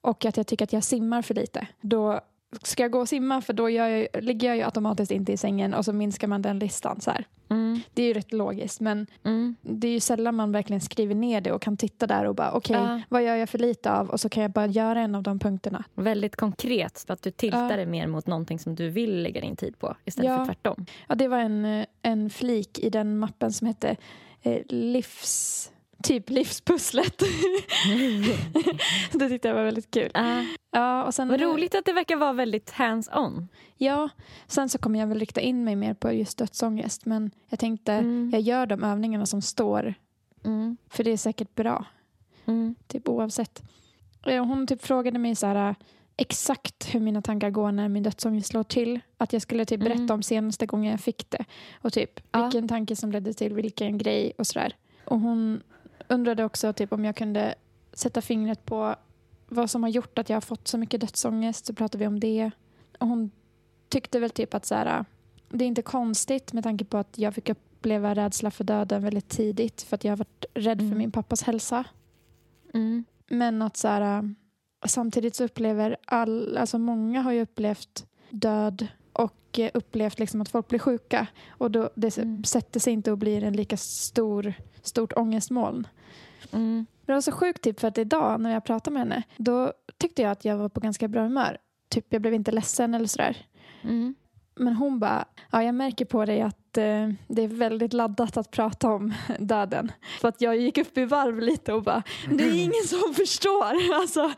[0.00, 1.66] och att jag tycker att jag simmar för lite.
[1.80, 2.20] Då
[2.62, 5.74] ska jag gå och simma för då jag, ligger jag ju automatiskt inte i sängen
[5.74, 7.00] och så minskar man den listan.
[7.00, 7.24] Så här.
[7.48, 7.80] Mm.
[7.94, 9.56] Det är ju rätt logiskt men Mm.
[9.62, 12.52] det är ju sällan man verkligen skriver ner det och kan titta där och bara
[12.52, 13.00] okej, Ja.
[13.08, 14.08] vad gör jag för lite av?
[14.10, 15.84] Och så kan jag bara göra en av de punkterna.
[15.94, 17.76] Väldigt konkret, så att du tiltar Ja.
[17.76, 20.38] det mer mot någonting som du vill lägga din tid på istället Ja.
[20.38, 20.86] för tvärtom.
[21.08, 23.96] Ja, det var en, eh, en flik i den mappen som hette
[24.42, 25.70] eh, livs...
[26.04, 27.18] Typ livspusslet.
[29.12, 30.10] det tyckte jag var väldigt kul.
[30.14, 30.44] Ja.
[30.70, 33.48] Ja, och sen, Vad roligt att det verkar vara väldigt hands-on.
[33.76, 34.08] Ja,
[34.46, 37.06] sen så kommer jag väl rikta in mig mer på just dödsångest.
[37.06, 38.30] Men jag tänkte, Mm.
[38.32, 39.94] jag gör de övningarna som står.
[40.44, 40.76] Mm.
[40.90, 41.84] För det är säkert bra.
[42.46, 42.74] Mm.
[42.86, 43.62] Typ oavsett.
[44.26, 45.74] Eh, Hon typ frågade mig så här,
[46.16, 49.00] exakt hur mina tankar går när min dödsångest slår till.
[49.18, 50.10] Att jag skulle typ berätta Mm.
[50.14, 51.44] om senaste gången jag fick det.
[51.82, 52.42] Och typ Ja.
[52.42, 54.76] vilken tanke som ledde till vilken grej och sådär.
[55.04, 55.62] Och hon
[56.08, 57.54] undrade också typ om jag kunde
[57.92, 58.94] sätta fingret på
[59.48, 61.66] vad som har gjort att jag har fått så mycket dödsångest.
[61.66, 62.50] Så pratade vi om det.
[62.98, 63.30] Och hon
[63.88, 65.04] tyckte väl typ att så här,
[65.48, 69.28] det är inte konstigt med tanke på att jag fick uppleva rädsla för döden väldigt
[69.28, 69.82] tidigt.
[69.82, 70.98] För att jag har varit rädd för Mm.
[70.98, 71.84] min pappas hälsa.
[72.74, 73.04] Mm.
[73.28, 74.34] Men att så här,
[74.86, 78.86] samtidigt så upplever all, alltså många har ju upplevt död
[79.54, 81.26] och eh, upplevt liksom att folk blir sjuka.
[81.48, 82.44] Och då, det Mm.
[82.44, 85.86] sätter sig inte och blir en lika stor, stort ångestmoln.
[86.52, 86.86] Mm.
[87.06, 90.22] Det var så sjukt typ för att idag när jag pratade med henne då tyckte
[90.22, 91.58] jag att jag var på ganska bra humör.
[91.88, 93.46] Typ jag blev inte ledsen eller sådär.
[93.82, 94.14] Mm.
[94.56, 98.50] Men hon bara, ja jag märker på dig att eh, det är väldigt laddat att
[98.50, 99.92] prata om döden.
[100.20, 103.94] För att jag gick upp i varv lite och bara, det är ingen som förstår.
[104.00, 104.30] Alltså,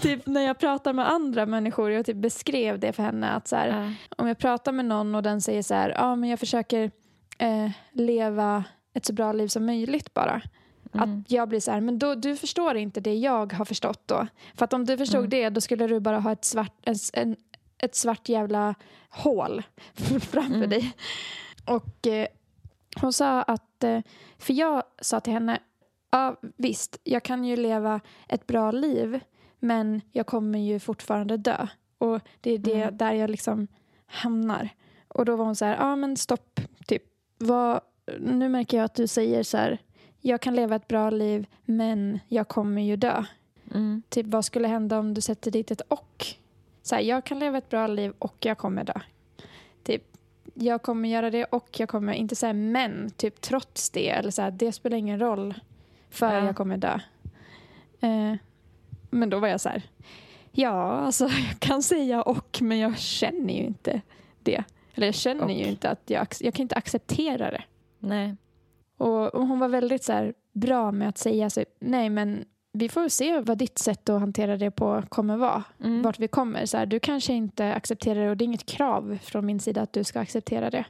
[0.00, 3.56] typ när jag pratar med andra människor, jag typ beskrev det för henne att så
[3.56, 3.92] här, Ja.
[4.16, 6.90] om jag pratar med någon och den säger så här, ja men jag försöker
[7.38, 10.42] eh, leva ett så bra liv som möjligt bara.
[10.94, 11.02] Mm.
[11.20, 14.26] Att jag blir så här, men då, du förstår inte det jag har förstått då.
[14.54, 15.30] För att om du förstod Mm.
[15.30, 17.36] det, då skulle du bara ha ett svart, en, en,
[17.78, 18.74] ett svart jävla
[19.10, 19.62] hål
[20.20, 20.70] framför Mm.
[20.70, 20.92] dig.
[21.66, 22.26] Och eh,
[23.00, 24.00] hon sa att, eh,
[24.38, 25.58] för jag sa till henne,
[26.10, 29.20] ja visst, jag kan ju leva ett bra liv,
[29.58, 31.66] men jag kommer ju fortfarande dö.
[31.98, 32.96] Och det är det Mm.
[32.96, 33.66] där jag liksom
[34.06, 34.68] hamnar.
[35.08, 37.02] Och då var hon så här, ja men stopp, typ.
[37.38, 37.80] Vad,
[38.18, 39.78] nu märker jag att du säger så här,
[40.20, 43.24] jag kan leva ett bra liv, men jag kommer ju dö.
[43.74, 44.02] Mm.
[44.08, 46.26] Typ vad skulle hända om du sätter dit ett och?
[46.88, 49.00] Så här, jag kan leva ett bra liv och jag kommer dö.
[49.82, 50.02] Typ,
[50.54, 54.08] jag kommer göra det och jag kommer inte säga men, typ trots det.
[54.10, 55.54] Eller så här, det spelar ingen roll
[56.10, 56.44] för Ja.
[56.46, 56.98] jag kommer dö.
[58.00, 58.34] Eh,
[59.10, 59.82] men då var jag så här,
[60.52, 64.00] ja alltså jag kan säga och men jag känner ju inte
[64.42, 64.64] det.
[64.94, 65.50] Eller jag känner Och.
[65.50, 67.62] ju inte att jag, jag kan inte acceptera det.
[67.98, 68.36] Nej.
[68.96, 72.44] Och, och hon var väldigt så här, bra med att säga så, nej men
[72.78, 75.64] vi får se vad ditt sätt att hantera det på kommer vara.
[75.84, 76.02] Mm.
[76.02, 76.66] Vart vi kommer.
[76.66, 79.82] Så här, du kanske inte accepterar det och det är inget krav från min sida
[79.82, 80.84] att du ska acceptera det.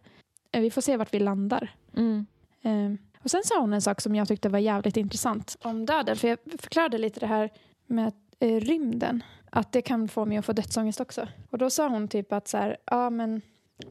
[0.53, 1.75] Eh, Vi får se vart vi landar.
[1.97, 2.27] Mm.
[2.63, 6.17] Eh, och Sen sa hon en sak som jag tyckte var jävligt intressant om döden.
[6.17, 7.51] För Jag förklarade lite det här
[7.87, 9.23] med eh, rymden.
[9.51, 11.29] Att det kan få mig att få dödsångest också.
[11.51, 13.41] Och Då sa hon typ att, så här, ja, men,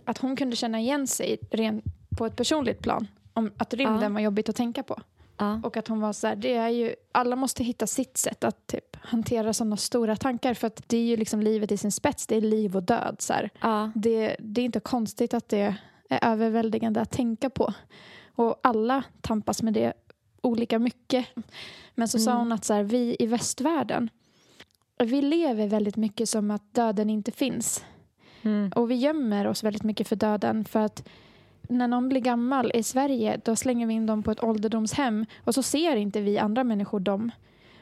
[0.05, 1.81] att hon kunde känna igen sig ren,
[2.17, 3.07] på ett personligt plan.
[3.33, 4.09] Om att rymden Ja.
[4.09, 5.01] var jobbigt att tänka på.
[5.37, 5.59] Ja.
[5.63, 8.67] Och att hon var så här, det är ju, alla måste hitta sitt sätt att
[8.67, 10.53] typ, hantera sådana stora tankar.
[10.53, 13.15] För att det är ju liksom livet i sin spets, det är liv och död.
[13.19, 13.33] Så.
[13.61, 13.91] Ja.
[13.95, 15.75] Det, det är inte konstigt att det
[16.09, 17.73] är överväldigande att tänka på.
[18.35, 19.93] Och alla tampas med det
[20.41, 21.25] olika mycket.
[21.95, 22.39] Men så sa Mm.
[22.41, 24.09] hon att så här, vi i västvärlden,
[24.99, 27.85] vi lever väldigt mycket som att döden inte finns.
[28.41, 28.71] Mm.
[28.75, 31.07] Och vi gömmer oss väldigt mycket för döden för att
[31.67, 35.55] när någon blir gammal i Sverige då slänger vi in dem på ett ålderdomshem och
[35.55, 37.31] så ser inte vi andra människor dem.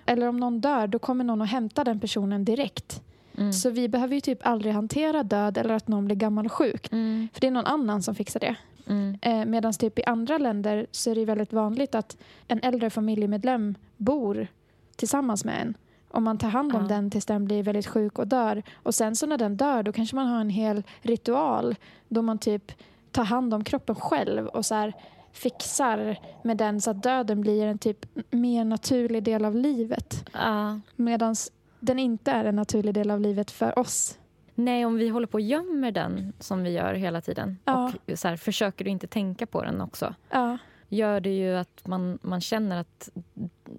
[0.06, 3.02] Eller om någon dör då kommer någon och hämtar den personen direkt.
[3.38, 3.54] Mm.
[3.54, 6.92] Så vi behöver ju typ aldrig hantera död eller att någon blir gammal och sjuk.
[6.92, 7.28] Mm.
[7.34, 8.56] För det är någon annan som fixar det.
[8.88, 9.18] Mm.
[9.22, 12.18] Eh, Medan typ i andra länder så är det väldigt vanligt att
[12.48, 14.48] en äldre familjemedlem bor
[14.96, 15.74] tillsammans med en.
[16.12, 16.88] Om man tar hand om Ja.
[16.88, 18.64] den tills den blir väldigt sjuk och dör.
[18.74, 21.76] Och sen så när den dör då kanske man har en hel ritual
[22.08, 22.72] då man typ
[23.16, 24.94] tar hand om kroppen själv och så här
[25.32, 30.30] fixar med den så att döden blir en typ mer naturlig del av livet.
[30.34, 30.80] Ja.
[30.96, 31.36] Medan
[31.80, 34.18] den inte är en naturlig del av livet för oss.
[34.56, 37.92] Nej, om vi håller på och gömmer den som vi gör hela tiden Ja.
[38.08, 40.58] och så här, försöker du inte tänka på den också Ja,
[40.90, 43.10] gör det ju att man, man känner att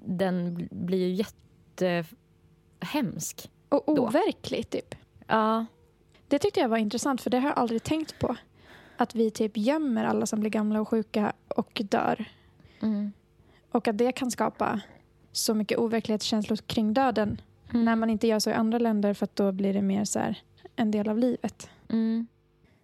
[0.07, 1.25] den blir ju
[2.81, 3.51] jättehemsk.
[3.68, 4.03] och Då.
[4.07, 4.94] overklig typ.
[5.27, 5.66] Ja.
[6.29, 8.37] Det tyckte jag var intressant för det har jag aldrig tänkt på.
[8.96, 12.24] Att vi typ gömmer alla som blir gamla och sjuka och dör.
[12.82, 13.12] Mm.
[13.70, 14.80] Och att det kan skapa
[15.32, 17.40] så mycket overklighetskänslor kring döden.
[17.70, 17.85] Mm.
[17.85, 20.18] När man inte gör så i andra länder för att då blir det mer så
[20.18, 20.38] här
[20.76, 21.70] en del av livet.
[21.88, 22.26] Mm.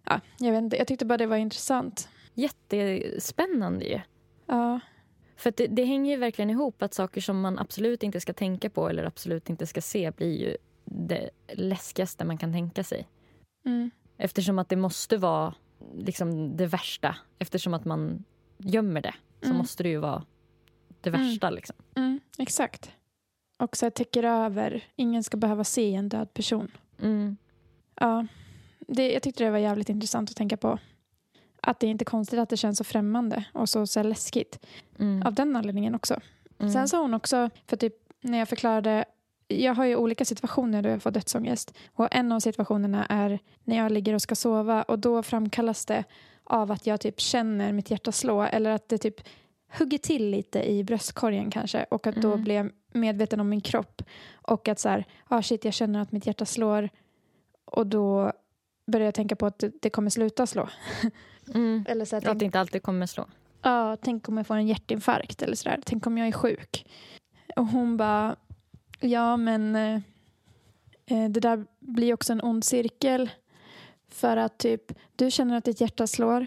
[0.05, 2.09] Ja, jag, vet inte, jag tyckte bara det var intressant.
[2.35, 4.01] Jättespännande ju.
[4.47, 4.81] Ja,
[5.37, 8.71] För det, det hänger ju verkligen ihop att saker som man absolut inte ska tänka
[8.71, 13.09] på eller absolut inte ska se blir ju det läskigaste man kan tänka sig.
[13.65, 15.55] mm, Eftersom att det måste vara
[15.95, 17.17] liksom det värsta.
[17.39, 18.25] Eftersom att man
[18.59, 19.59] gömmer det så Mm.
[19.59, 20.25] måste det ju vara
[21.01, 21.21] det Mm.
[21.23, 21.51] värsta.
[21.51, 21.77] Liksom.
[21.95, 22.91] mm, exakt.
[23.59, 24.85] Och så täcker över.
[24.97, 26.71] Ingen ska behöva se en död person.
[27.03, 27.37] Mm.
[27.95, 28.27] Ja,
[28.81, 30.79] det, jag tyckte det var jävligt intressant att tänka på.
[31.63, 34.67] Att det är inte konstigt att det känns så främmande och så, så läskigt.
[34.99, 35.23] Mm.
[35.23, 36.21] Av den anledningen också.
[36.59, 36.73] Mm.
[36.73, 39.05] Sen sa hon också, för typ när jag förklarade
[39.61, 41.75] jag har ju olika situationer då jag får dödsångest.
[41.95, 46.05] Och en av situationerna är när jag ligger och ska sova och då framkallas det
[46.45, 49.21] av att jag typ känner mitt hjärta slå eller att det typ
[49.79, 52.45] hugger till lite i bröstkorgen kanske och att då Mm.
[52.45, 54.03] blir jag medveten om min kropp
[54.35, 56.89] och att så här, ah shit jag känner att mitt hjärta slår
[57.65, 58.33] och då
[58.87, 60.69] börjar jag tänka på att det, kommer sluta slå.
[61.55, 61.85] Mm.
[61.89, 63.27] Eller så här, Att det inte alltid kommer slå.
[63.63, 65.81] ja, tänk om jag får en hjärtinfarkt eller sådär.
[65.87, 66.87] Tänk om jag är sjuk.
[67.57, 68.37] Och hon bara,
[69.03, 69.95] ja men eh,
[71.07, 73.31] eh, det där blir också en ond cirkel.
[74.09, 76.47] För att typ, du känner att ditt hjärta slår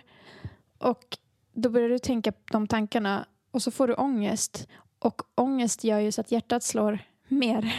[0.77, 1.17] och
[1.53, 4.67] då börjar du tänka de tankarna och så får du ångest.
[4.99, 7.75] Och ångest gör ju så att hjärtat slår mer.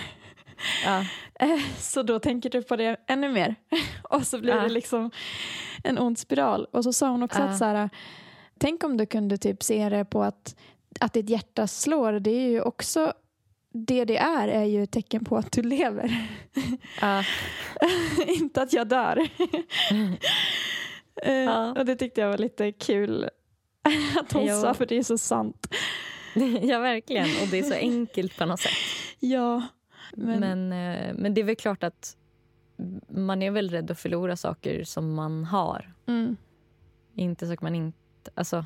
[0.84, 1.04] Ja.
[1.40, 3.54] Eh, Så då tänker du på det ännu mer.
[4.10, 4.62] Och så blir Ja.
[4.62, 5.10] det liksom
[5.84, 6.64] en ond spiral.
[6.72, 7.44] Och så sa hon också Ja.
[7.44, 7.90] att så här,
[8.58, 10.56] tänk om du kunde typ se det på att,
[11.00, 12.12] att ditt hjärta slår.
[12.12, 13.12] Det är ju också
[13.76, 16.28] det det är, är ju ett tecken på att du lever.
[17.00, 17.24] Ja.
[18.26, 19.28] Inte att jag dör.
[21.24, 21.72] Ja.
[21.78, 23.24] Och det tyckte jag var lite kul
[24.20, 24.60] att hon Jo.
[24.60, 25.66] sa, för det är så sant.
[26.62, 27.26] ja, verkligen.
[27.42, 28.72] Och det är så enkelt på något sätt.
[29.20, 29.62] Ja.
[30.14, 32.16] Men, Men, eh, men det är väl klart att
[33.08, 35.94] man är väl rädd att förlora saker som man har.
[36.08, 36.36] mm,
[37.14, 37.98] Inte att man inte...
[38.34, 38.64] Alltså,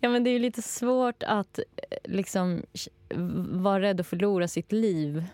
[0.00, 1.64] ja, men det är ju lite svårt att eh,
[2.04, 2.62] liksom
[3.52, 5.24] vara rädd att förlora sitt liv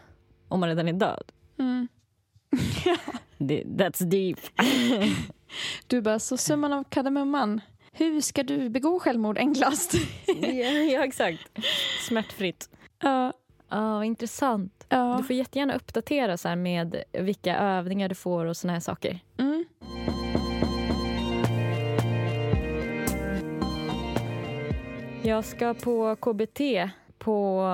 [0.48, 1.32] om man redan är död.
[1.58, 1.88] mm.
[3.78, 4.38] That's deep.
[5.86, 7.60] Du bara, så summan av kardemumman.
[7.92, 9.94] Hur ska du begå självmord enklast?
[10.26, 11.40] ja, ja, exakt.
[12.08, 12.70] Smärtfritt.
[13.02, 13.32] Ja,
[13.68, 14.86] Ja, vad intressant.
[14.88, 15.14] ja.
[15.18, 19.20] Du får jättegärna uppdatera så här med vilka övningar du får och såna här saker.
[19.38, 19.45] Mm.
[25.26, 26.60] Jag ska på KBT
[27.18, 27.66] på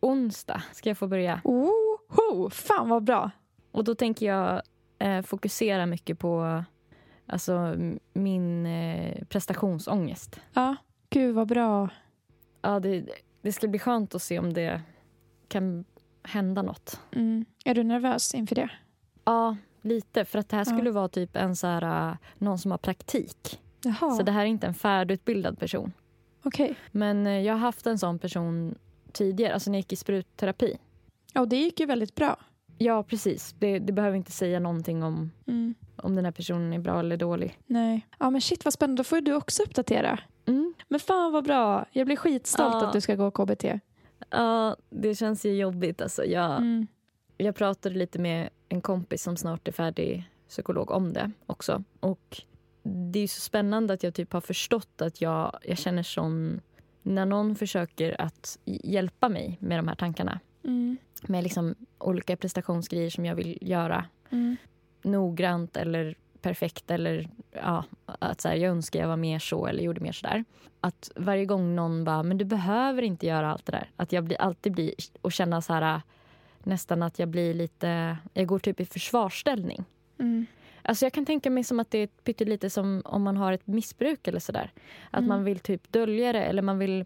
[0.00, 0.62] onsdag.
[0.72, 1.40] Ska jag få börja.
[1.44, 2.50] Woho!
[2.50, 3.30] Fan vad bra.
[3.72, 4.62] Och då tänker jag
[4.98, 6.64] eh, fokusera mycket på
[7.26, 7.74] alltså,
[8.12, 10.40] min eh, prestationsångest.
[10.52, 10.76] Ja,
[11.10, 11.88] gud vad bra.
[12.62, 13.04] Ja, det,
[13.42, 14.82] det ska bli skönt att se om det
[15.48, 15.84] kan
[16.22, 17.00] hända något.
[17.12, 17.44] Mm.
[17.64, 18.70] Är du nervös inför det?
[19.24, 20.24] Ja, lite.
[20.24, 20.76] För att det här Ja.
[20.76, 24.40] skulle vara typ en så här, eh, någon som har praktik Jaha, Så det här
[24.40, 25.92] är inte en färdigutbildad person.
[26.46, 26.76] Okej.
[26.92, 28.74] Men eh, jag har haft en sån person
[29.12, 30.78] tidigare, alltså när jag gick i sprutterapi.
[31.32, 32.36] Ja, och det gick ju väldigt bra.
[32.78, 33.54] Ja, precis.
[33.58, 35.74] Det, det behöver inte säga någonting om, Mm.
[35.96, 37.58] om den här personen är bra eller dålig.
[37.66, 38.06] Nej.
[38.18, 39.00] Ja, men shit vad spännande.
[39.00, 40.18] Då får ju du också uppdatera.
[40.46, 40.74] Mm.
[40.88, 41.86] Men fan vad bra.
[41.92, 42.86] Jag blir skitstolt Ja.
[42.86, 43.64] att du ska gå KBT.
[44.30, 46.00] Ja, det känns ju jobbigt.
[46.00, 46.86] Alltså, jag, Mm.
[47.36, 51.84] jag pratade lite med en kompis som snart är färdig psykolog om det också.
[52.00, 52.42] Och
[52.86, 56.60] det är så spännande att jag typ har förstått att jag, jag känner sån...
[57.02, 60.96] När någon försöker att hjälpa mig med de här tankarna Mm.
[61.22, 64.56] med liksom olika prestationsgrejer som jag vill göra Mm.
[65.02, 69.82] noggrant eller perfekt eller ja, att så här, jag önskar jag var mer så eller
[69.82, 70.44] gjorde mer så där.
[70.80, 73.90] Att varje gång någon bara, men du behöver inte göra allt det där.
[73.96, 76.02] Att jag blir, alltid blir och känna så här
[76.58, 79.84] nästan att jag blir lite, jag går typ i försvarsställning.
[80.18, 80.46] Mm.
[80.88, 83.66] Alltså jag kan tänka mig som att det är pyttelite som om man har ett
[83.66, 84.72] missbruk eller sådär.
[85.10, 85.28] Att Mm.
[85.28, 87.04] man vill typ dölja det eller man vill...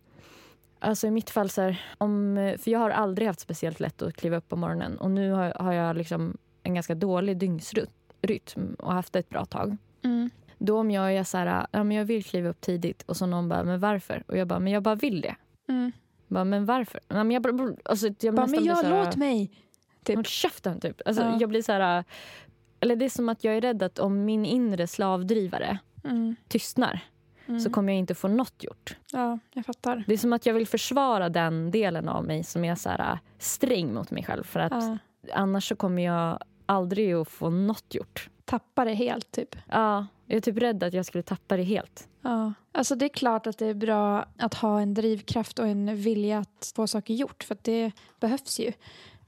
[0.78, 4.16] Alltså i mitt fall så här, om, för jag har aldrig haft speciellt lätt att
[4.16, 8.92] kliva upp på morgonen och nu har, har jag liksom en ganska dålig dygnsrytm och
[8.92, 9.76] haft det ett bra tag.
[10.02, 10.30] Mm.
[10.58, 13.26] Då om jag är så här, ja men jag vill kliva upp tidigt och så
[13.26, 14.22] någon bara, men varför?
[14.26, 15.36] Och jag bara, men jag bara vill det.
[15.68, 15.92] Mm.
[16.28, 17.00] Bara, men varför?
[17.08, 19.50] Ja, men jag, alltså, jag Bara, men jag, här, låt mig.
[20.04, 20.16] typ.
[20.16, 21.00] Håll käften, typ.
[21.04, 21.36] Alltså, Ja.
[21.40, 22.04] Jag blir så här...
[22.80, 26.36] Eller det är som att jag är rädd att om min inre slavdrivare Mm.
[26.48, 27.00] tystnar
[27.46, 27.60] Mm.
[27.60, 28.96] så kommer jag inte få något gjort.
[29.12, 30.04] Ja, jag fattar.
[30.06, 33.18] Det är som att jag vill försvara den delen av mig som är så här
[33.38, 34.44] sträng mot mig själv.
[34.44, 34.98] För att Ja.
[35.34, 38.28] annars så kommer jag aldrig att få något gjort.
[38.44, 39.56] Tappar det helt typ.
[39.68, 42.08] Ja, jag är typ rädd att jag skulle tappa det helt.
[42.22, 42.52] Ja.
[42.72, 46.38] Alltså det är klart att det är bra att ha en drivkraft och en vilja
[46.38, 48.72] att få saker gjort för att det behövs ju.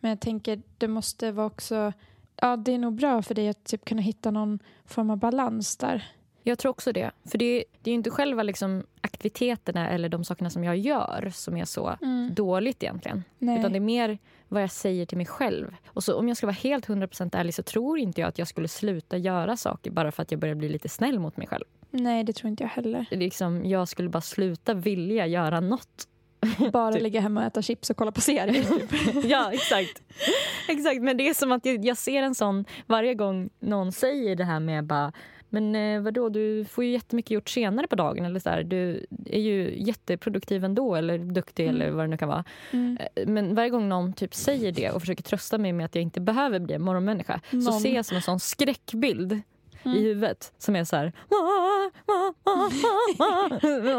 [0.01, 1.93] Men jag tänker det måste vara också
[2.37, 5.77] Ja, det är nog bra för dig att typ kunna hitta någon form av balans
[5.77, 6.13] där.
[6.43, 7.11] Jag tror också det.
[7.25, 11.57] För det, det är inte själva liksom aktiviteterna eller de sakerna som jag gör som
[11.57, 11.97] är så
[12.31, 13.25] dåligt egentligen.
[13.39, 13.59] Nej.
[13.59, 14.19] Utan det är mer
[14.49, 15.77] vad jag säger till mig själv.
[15.87, 18.49] Och så om jag ska vara helt 100% ärlig så tror inte jag att jag
[18.49, 21.65] skulle sluta göra saker bara för att jag börjar bli lite snäll mot mig själv.
[21.91, 23.07] Nej, det tror inte jag heller.
[23.11, 26.09] Är Liksom, jag skulle bara sluta vilja göra något.
[26.73, 27.03] Bara Typ.
[27.03, 28.65] ligga hemma och äta chips och kolla på serier.
[29.29, 30.03] Ja, exakt.
[30.69, 31.03] exakt.
[31.03, 34.45] Men det är som att jag, jag ser en sån varje gång någon säger det
[34.45, 35.13] här med bara
[35.55, 38.25] men eh, vadå, du får ju jättemycket gjort senare på dagen.
[38.25, 41.75] Eller så här, du är ju jätteproduktiv ändå eller duktig Mm.
[41.77, 42.45] eller vad det nu kan vara.
[42.71, 42.99] Mm.
[43.15, 46.03] Eh, Men varje gång någon typ säger det och försöker trösta mig med att jag
[46.03, 47.81] inte behöver bli en morgonmänniska så Någon.
[47.81, 49.41] ser jag som en sån skräckbild
[49.85, 49.97] Mm.
[49.99, 51.13] i huvudet som är så här...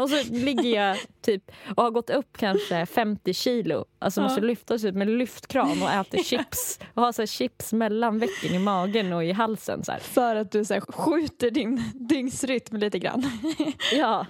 [0.02, 3.84] och så ligger jag typ och har gått upp kanske 50 kilo.
[3.98, 4.24] Alltså Ja.
[4.24, 6.78] måste lyftas ut med lyftkran och äter chips.
[6.94, 9.84] Och har så här chips mellan vecken i magen och i halsen.
[9.84, 9.98] Så här.
[10.00, 13.24] För att du så här, skjuter din dygnsrytm lite grann.
[13.92, 14.26] Ja,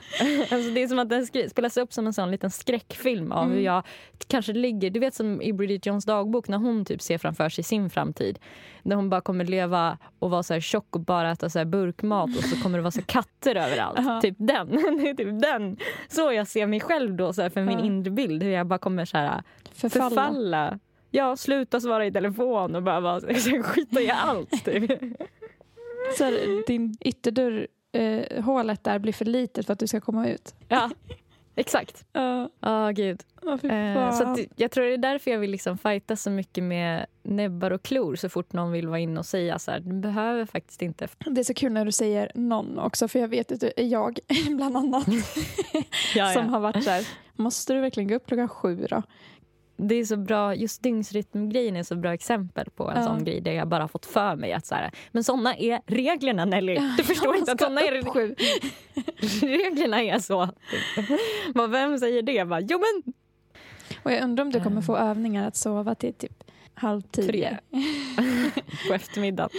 [0.51, 3.53] alltså det är som att den spelas upp som en sån liten skräckfilm av hur
[3.55, 3.65] Mm.
[3.65, 3.83] jag
[4.29, 7.65] kanske ligger, du vet som i Bridget Jones dagbok när hon typ ser framför sig
[7.65, 8.39] sin framtid.
[8.85, 11.67] När hon bara kommer leva och vara så här tjock och bara äta så här
[11.67, 13.99] burkmat och så kommer det vara så katter överallt.
[14.05, 14.21] Ja.
[14.21, 14.69] Typ den.
[15.03, 15.77] Det är typ den.
[16.09, 18.43] Så jag ser mig själv då så här för min inre bild.
[18.43, 19.43] Hur jag bara kommer så här
[19.73, 20.09] Förfalla.
[20.11, 20.79] förfalla.
[21.11, 23.21] Ja, sluta svara i telefon och bara, bara
[23.63, 24.65] skita i allt.
[24.65, 24.91] Typ.
[26.19, 30.29] Så här, din ytterdörr, eh, hålet där blir för litet för att du ska komma
[30.29, 30.55] ut.
[30.69, 30.91] Ja,
[31.57, 32.05] exakt.
[32.13, 33.23] Ja, Ja, gud.
[33.43, 34.13] oh, Eh, fan.
[34.13, 37.71] så att, jag tror det är därför jag vill liksom fighta så mycket med näbbar
[37.71, 40.83] och klor så fort någon vill vara inne och säga så här, du behöver faktiskt
[40.83, 41.09] inte.
[41.27, 43.87] Det är så kul när du säger någon också för jag vet att det är
[43.87, 44.19] jag
[44.57, 45.05] bland annat
[46.33, 49.03] som har varit så här, måste du verkligen gå upp klockan sju då?
[49.77, 53.05] Det är så bra, just dygnsrytmgrejen är så bra exempel på en Ja.
[53.05, 56.45] sån grej där jag bara fått för mig att så här, men såna är reglerna
[56.45, 56.79] Nelly.
[56.97, 58.35] Du förstår inte att såna är sju.
[59.47, 60.49] reglerna är så.
[61.55, 62.45] Bara, Vem säger det?
[62.45, 63.13] Bara, jo men
[64.03, 67.27] Och jag undrar om du kommer få övningar att sova till typ halv tio.
[67.27, 67.59] Tre.
[68.89, 69.51] på eftermiddagen.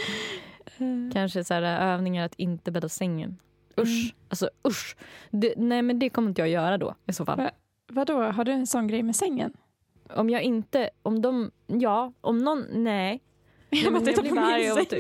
[0.78, 3.38] Eh, Kanske så här, övningar att inte bädda sängen.
[3.78, 3.88] Usch.
[3.88, 4.16] Mm.
[4.30, 4.96] Alltså usch.
[5.30, 7.38] Det, nej men det kommer inte jag göra då i så fall.
[7.38, 7.52] Va?
[7.88, 9.54] Vadå, har du en sån grej med sängen?
[10.10, 13.22] Om jag inte, om de, ja, om någon, nej.
[13.70, 14.94] Jag, bara tittar blir arg av att-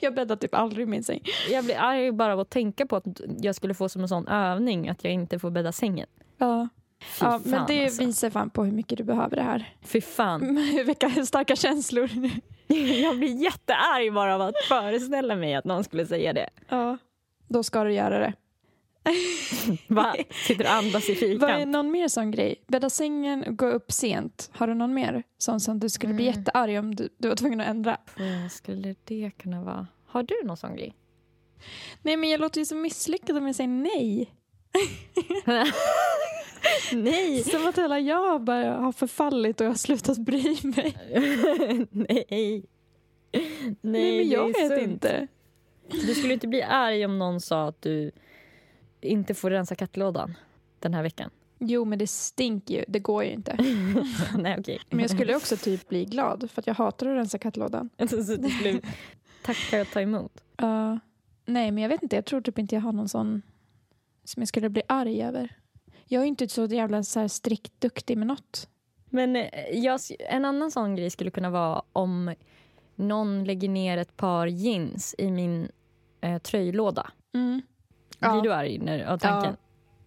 [0.00, 1.20] jag bäddar typ aldrig i min säng.
[1.50, 3.04] Jag blir arg bara av att tänka på att
[3.40, 6.06] jag skulle få som en sån övning att jag inte får bädda sängen.
[6.38, 6.68] Ja,
[7.02, 8.04] Fy ja men det alltså.
[8.04, 9.74] visar fan på hur mycket du behöver det här.
[9.82, 10.56] Fy fan.
[10.86, 12.10] Vilka starka känslor.
[13.02, 16.48] Jag blir jättearg bara av att föreställa mig att någon skulle säga det.
[16.68, 16.98] ja,
[17.48, 18.32] då ska du göra det.
[19.88, 20.16] Va?
[20.46, 22.64] Sitter och andas i Vad är någon mer sån grej?
[22.66, 24.50] Bädda sängen, gå upp sent.
[24.54, 25.22] Har du någon mer?
[25.38, 26.38] Sån som du skulle bli Mm.
[26.38, 27.96] jättearg om du, du var tvungen att ändra.
[28.18, 29.86] Vad skulle det kunna vara?
[30.06, 30.94] Har du någon sån grej?
[32.02, 34.34] Nej, men jag låter ju så misslyckad om jag säger nej.
[36.92, 37.44] Nej!
[37.44, 40.96] Som att hela jag bara har förfallit och jag har slutat bry mig.
[41.90, 42.26] Nej.
[42.30, 42.64] Nej,
[43.80, 44.82] Nej, men jag vet sunt.
[44.82, 45.26] inte.
[45.90, 48.10] Du skulle inte bli arg om någon sa att du
[49.04, 50.34] inte får rensa kattlådan
[50.78, 51.30] den här veckan?
[51.58, 52.84] Jo, men det stinker ju.
[52.88, 53.56] Det går ju inte.
[54.38, 54.80] Nej, okej.
[54.90, 57.90] Men jag skulle också typ bli glad för att jag hatar att rensa kattlådan.
[58.08, 58.80] Så du skulle
[59.42, 60.44] tacka och ta emot?
[60.62, 60.96] Uh,
[61.46, 62.16] nej, men jag vet inte.
[62.16, 63.42] Jag tror typ inte jag har någon sån
[64.24, 65.56] som jag skulle bli arg över.
[66.06, 68.68] Jag är inte så jävla så här strikt duktig med något.
[69.10, 72.34] Men eh, jag, en annan sån grej skulle kunna vara om
[72.94, 75.68] någon lägger ner ett par jeans i min
[76.20, 77.10] eh, tröjlåda.
[77.34, 77.62] Mm.
[78.18, 78.40] Blir Ja.
[78.40, 79.56] du arg när, av tanken?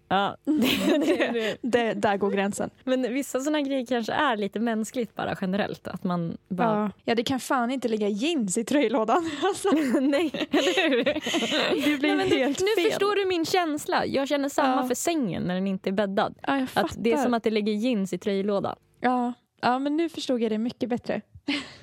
[0.10, 0.38] Ja.
[0.46, 1.58] det, det, det.
[1.62, 2.70] Det, där går gränsen.
[2.84, 5.88] Men vissa såna grejer kanske är lite mänskligt bara generellt.
[5.88, 6.80] Att man bara...
[6.84, 6.92] Ja.
[7.06, 9.30] ja, det kan fan inte ligga jeans i tröjlådan.
[9.44, 9.70] Alltså,
[10.02, 11.04] Nej, eller hur?
[11.04, 12.92] det blir Nej, men du, helt nu fel.
[12.92, 14.06] förstår du min känsla.
[14.06, 14.88] Jag känner samma Ja.
[14.88, 16.36] för sängen när den inte är bäddad.
[16.42, 16.86] Ja, jag fattar.
[16.90, 18.76] Att det är som att det ligger jeans i tröjlådan.
[19.00, 19.34] ja.
[19.62, 21.22] ja, men nu förstod jag det mycket bättre.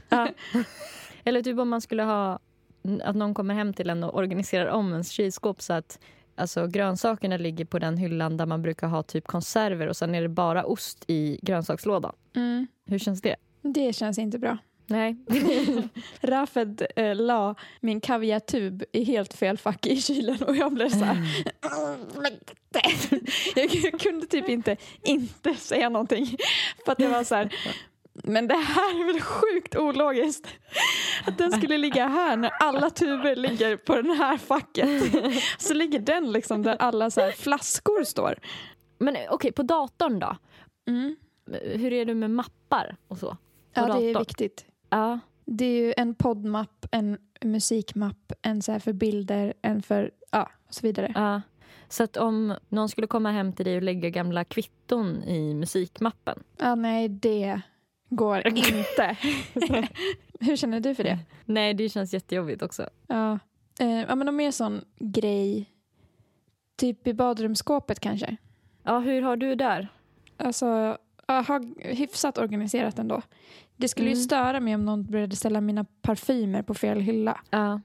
[0.09, 0.29] Ja.
[1.25, 2.39] Eller typ om man skulle ha
[3.05, 5.99] att någon kommer hem till en och organiserar om ens kylskåp så att
[6.37, 10.23] alltså, grönsakerna ligger på den hyllan där man brukar ha typ konserver och sen är
[10.23, 12.15] det bara ost i grönsakslådan.
[12.37, 12.67] Mm.
[12.87, 13.37] Hur känns det?
[13.63, 14.59] Det känns inte bra.
[14.87, 15.17] Nej.
[16.21, 21.05] Rafed eh, la min kaviartub i helt fel fack i kylen och jag blev så
[21.05, 21.17] här...
[22.71, 26.37] Det- jag kunde typ inte inte säga någonting.
[26.85, 27.55] För att jag var så här...
[28.13, 30.47] Men det här är väl sjukt ologiskt.
[31.27, 34.89] Att den skulle ligga här när alla tuber ligger på den här facket.
[35.59, 38.35] Så ligger den liksom där alla så här flaskor står.
[38.99, 40.37] Men eh, okej, på datorn då?
[40.89, 41.17] Mm.
[41.63, 43.27] Hur är du med mappar och så?
[43.31, 43.37] På
[43.75, 44.21] Ja, det är datorn?
[44.21, 44.67] viktigt.
[44.91, 45.19] Ja.
[45.47, 50.11] Det är ju en poddmapp, en musikmapp, en så här för bilder, en för...
[50.31, 51.13] Ja, och så vidare.
[51.15, 51.43] Ja.
[51.89, 56.43] Så att om någon skulle komma hem till dig och lägga gamla kvitton i musikmappen.
[56.59, 57.61] Ja, nej, det
[58.11, 59.17] går inte.
[60.41, 61.19] Hur känner du för det?
[61.45, 62.89] Nej, det känns jättejobbigt också.
[63.07, 63.39] Ja,
[63.81, 65.71] eh, ja men någon mer sån grej.
[66.77, 68.37] Typ i badrumsskåpet kanske.
[68.83, 69.89] Ja, hur har du där?
[70.37, 73.23] Alltså, ja, ha hyfsat organiserat ändå.
[73.77, 74.25] Det skulle ju Mm.
[74.25, 77.41] störa mig om någon började ställa mina parfymer på fel hylla.
[77.51, 77.81] Ja.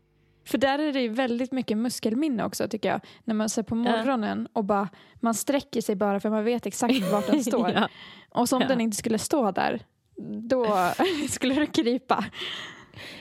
[0.46, 3.02] För där är det ju väldigt mycket muskelminne också tycker jag.
[3.24, 7.12] När man ser på morgonen och bara, man sträcker sig bara för man vet exakt
[7.12, 7.70] vart den står.
[7.72, 7.90] ja.
[8.30, 8.68] Och som Ja.
[8.68, 9.82] den inte skulle stå där,
[10.22, 10.92] då
[11.30, 12.26] skulle det krypa.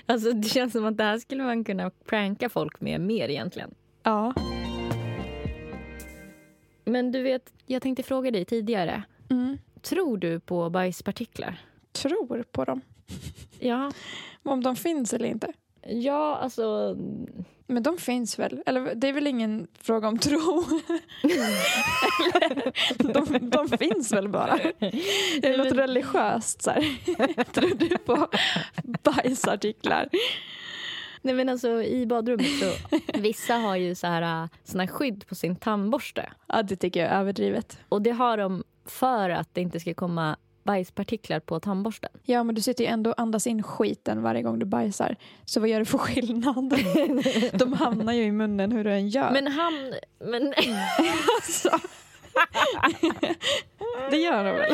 [0.07, 3.75] Alltså, det känns som att det här skulle man kunna pranka folk med mer egentligen.
[4.03, 4.35] Ja.
[6.85, 9.03] Men du vet, jag tänkte fråga dig tidigare.
[9.31, 9.59] Mm.
[9.83, 11.61] Tror du på bajspartiklar?
[11.93, 12.81] Tror på dem.
[13.59, 13.93] Ja.
[14.43, 15.53] Om de finns eller inte.
[15.87, 16.97] Ja, alltså...
[17.71, 18.63] Men de finns väl?
[18.67, 20.65] Eller det är väl ingen fråga om tro?
[22.35, 22.73] Eller,
[23.13, 24.59] de, de finns väl bara?
[25.41, 27.45] Det något religiöst så här.
[27.53, 28.29] Tror du på
[29.03, 30.09] bajsartiklar?
[31.23, 35.27] Nej men alltså i badrummet så vissa har ju så här äh, såna här skydd
[35.27, 36.33] på sin tandborste.
[36.47, 37.79] Ja, det tycker jag är överdrivet.
[37.89, 40.37] Och det har de för att det inte ska komma
[40.69, 42.11] bajspartiklar på tandborsten.
[42.25, 45.17] Ja, men du sitter ju ändå och andas in skiten varje gång du bajsar.
[45.45, 46.75] Så vad gör det för skillnad?
[47.59, 49.31] De hamnar ju i munnen hur du än gör.
[49.31, 49.95] Men han...
[50.19, 50.43] Men,
[51.37, 51.71] alltså.
[54.11, 54.73] det gör de väl?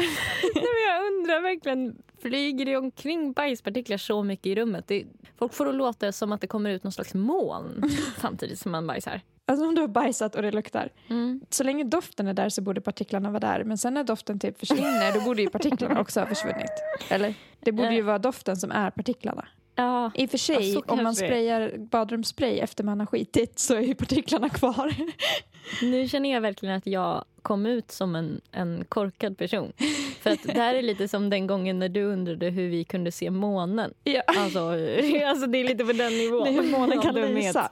[0.54, 4.84] Nej, men jag undrar verkligen, flyger det omkring bajspartiklar så mycket i rummet?
[4.88, 5.04] Det,
[5.38, 7.90] folk får det låta som att det kommer ut någon slags moln
[8.20, 9.20] samtidigt som man bajsar.
[9.46, 10.88] Alltså om du har bajsat och det luktar.
[11.10, 11.40] Mm.
[11.50, 13.64] Så länge doften är där så borde partiklarna vara där.
[13.64, 16.72] Men sen när doften typ försvinner då borde ju partiklarna också ha försvunnit.
[17.08, 17.34] Eller?
[17.60, 19.48] Det borde ju vara doften som är partiklarna.
[19.74, 23.58] Ja, I och för Ja, sig, så om man sprayar badrumsspray efter man har skitit
[23.58, 24.94] så är ju partiklarna kvar.
[25.82, 29.72] nu känner jag verkligen att jag kom ut som en, en korkad person.
[30.20, 33.12] För att det här är lite som den gången när du undrade hur vi kunde
[33.12, 33.94] se månen.
[34.04, 34.22] ja.
[34.26, 34.58] Alltså,
[35.26, 36.44] alltså det är lite på den nivån.
[36.44, 37.70] Det är hur månen kan lysa.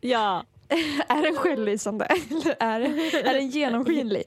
[0.00, 0.44] Ja,
[1.08, 2.04] Är den självlysande
[2.60, 4.22] eller är, är den genomskinlig?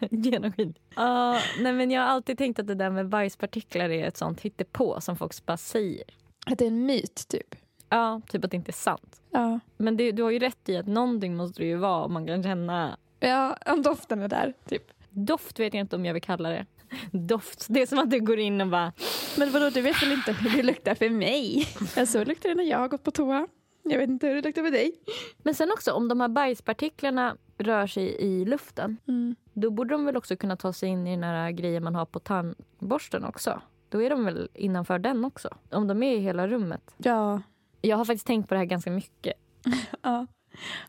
[0.10, 0.74] genomskin.
[0.96, 4.40] Ja, nej men jag har alltid tänkt att det där med bajspartiklar är ett sånt
[4.40, 6.04] hittepå som folk bara säger.
[6.46, 7.54] Att det är en myt typ.
[7.88, 9.20] Ja, typ att det inte är sant.
[9.30, 9.60] Ja.
[9.76, 12.26] Men det, du har ju rätt i att någonting måste det ju vara om man
[12.26, 14.82] kan känna ja, om doften är där typ.
[15.10, 16.66] Doft vet jag inte om jag vill kalla det.
[17.12, 17.66] Doft.
[17.68, 18.92] Det är som att du går in och bara...
[19.36, 21.68] Men vadå, du vet väl inte hur det luktar för mig?
[21.96, 23.46] Ja, så luktar det när jag har gått på toa.
[23.90, 24.92] Jag vet inte hur det luktar för dig.
[25.38, 29.36] Men sen också, om de här bajspartiklarna rör sig i luften Mm.
[29.52, 32.06] då borde de väl också kunna ta sig in i den här grejen man har
[32.06, 33.60] på tandborsten också.
[33.88, 35.48] Då är de väl innanför den också?
[35.70, 36.94] Om de är i hela rummet.
[36.96, 37.42] Ja.
[37.80, 39.32] Jag har faktiskt tänkt på det här ganska mycket.
[40.02, 40.26] ja.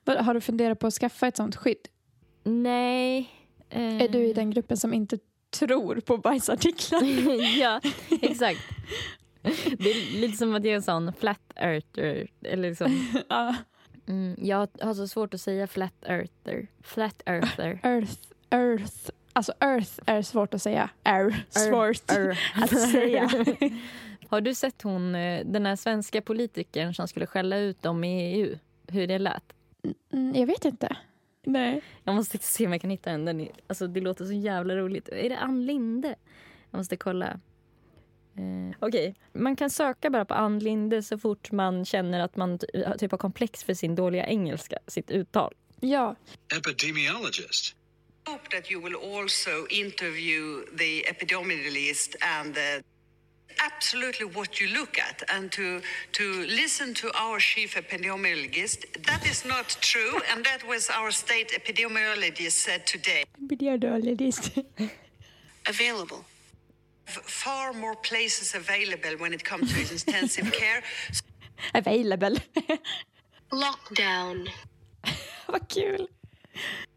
[0.06, 1.88] Har du funderat på att skaffa ett sånt skydd?
[2.44, 3.30] Nej.
[3.70, 5.18] Eh, Är du i den gruppen som inte
[5.60, 7.02] tror på bajsartiklar?
[7.60, 7.82] ja,
[8.22, 8.60] exakt.
[9.42, 12.28] Det är lite som att jag är en sån flat earther.
[12.42, 13.08] Eller liksom,
[14.08, 16.68] mm, jag har så svårt att säga flat earther.
[16.82, 17.80] Flat earther.
[17.84, 19.10] Earth, earth.
[19.34, 20.90] Alltså earth är svårt att säga.
[21.04, 22.40] Är svårt Earth.
[22.64, 23.30] att säga.
[24.30, 28.34] Har du sett hon, eh, den här svenska politikern som skulle skälla ut dem i
[28.34, 28.58] EU?
[28.88, 29.44] Hur det lät?
[30.14, 30.98] Mm, jag vet inte.
[31.44, 31.82] Nej.
[32.04, 33.26] Jag måste se om jag kan hitta den.
[33.26, 35.10] den är, alltså, det låter så jävla roligt.
[35.10, 36.16] Är det Ann Linde?
[36.72, 37.40] Jag måste kolla.
[38.38, 42.58] Eh, Okej, man kan söka bara på Ann Linde så fort man känner att man
[42.60, 42.68] ty-
[43.00, 45.54] typ har komplex för sin dåliga engelska, sitt uttal.
[45.80, 46.16] Ja.
[46.58, 47.76] epidemiologist.
[48.26, 52.84] hope that you will also interview the epidemiologist and uh,
[53.76, 55.62] absolutely what you look at and to
[56.12, 61.48] to listen to our chief epidemiologist that is not true and that was our state
[61.56, 63.24] epidemiologist said today
[65.70, 66.24] Available.
[67.10, 70.82] F- far more places available when it comes to intensive care
[71.74, 72.36] Available.
[73.52, 74.48] Lockdown.
[75.52, 76.08] Vad kul.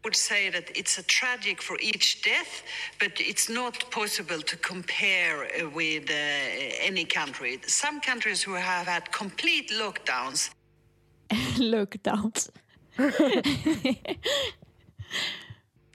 [0.03, 2.63] would say that it's a tragic for each death,
[2.99, 7.59] but it's not possible to compare uh, with uh, any country.
[7.67, 10.49] Some countries who have had complete lockdowns
[11.73, 12.49] lockdowns.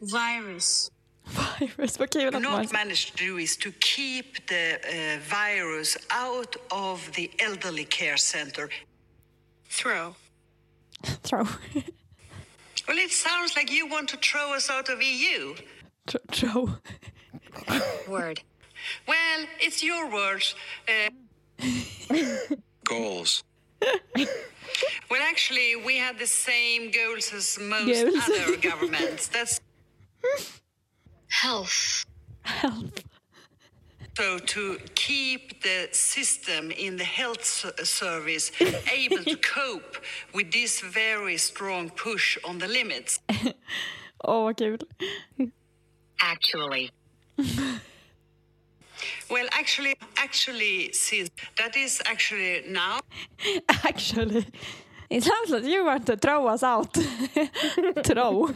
[0.01, 0.91] Virus.
[1.29, 1.99] Virus.
[1.99, 2.43] Vad kul do att man...
[2.43, 8.17] not manage to do is to keep the uh, virus out of the elderly care
[8.17, 8.69] center.
[9.69, 10.15] Throw.
[11.23, 11.47] Throw.
[12.89, 15.55] Well, it sounds like you want to throw us out of EU.
[16.07, 16.69] Tro- Throw.
[18.09, 18.41] Word.
[19.07, 20.55] Well, it's your words.
[20.89, 21.11] Uh,
[22.85, 23.45] Goals.
[25.11, 28.29] well, actually, we had the same goals as most Goals.
[28.29, 29.29] other governments.
[29.29, 29.61] That's
[31.29, 32.05] Health.
[32.43, 33.05] Health.
[34.17, 37.45] So to keep the system in the health
[37.85, 38.51] service
[38.93, 39.97] able to cope
[40.35, 43.21] with this very strong push on the limits.
[44.25, 44.79] Åh, vad kul.
[46.21, 46.91] Actually.
[49.31, 53.01] Well, actually, actually, since that is actually now
[53.85, 54.47] Actually.
[55.11, 56.93] It sounds like you want to throw us out.
[58.05, 58.51] throw.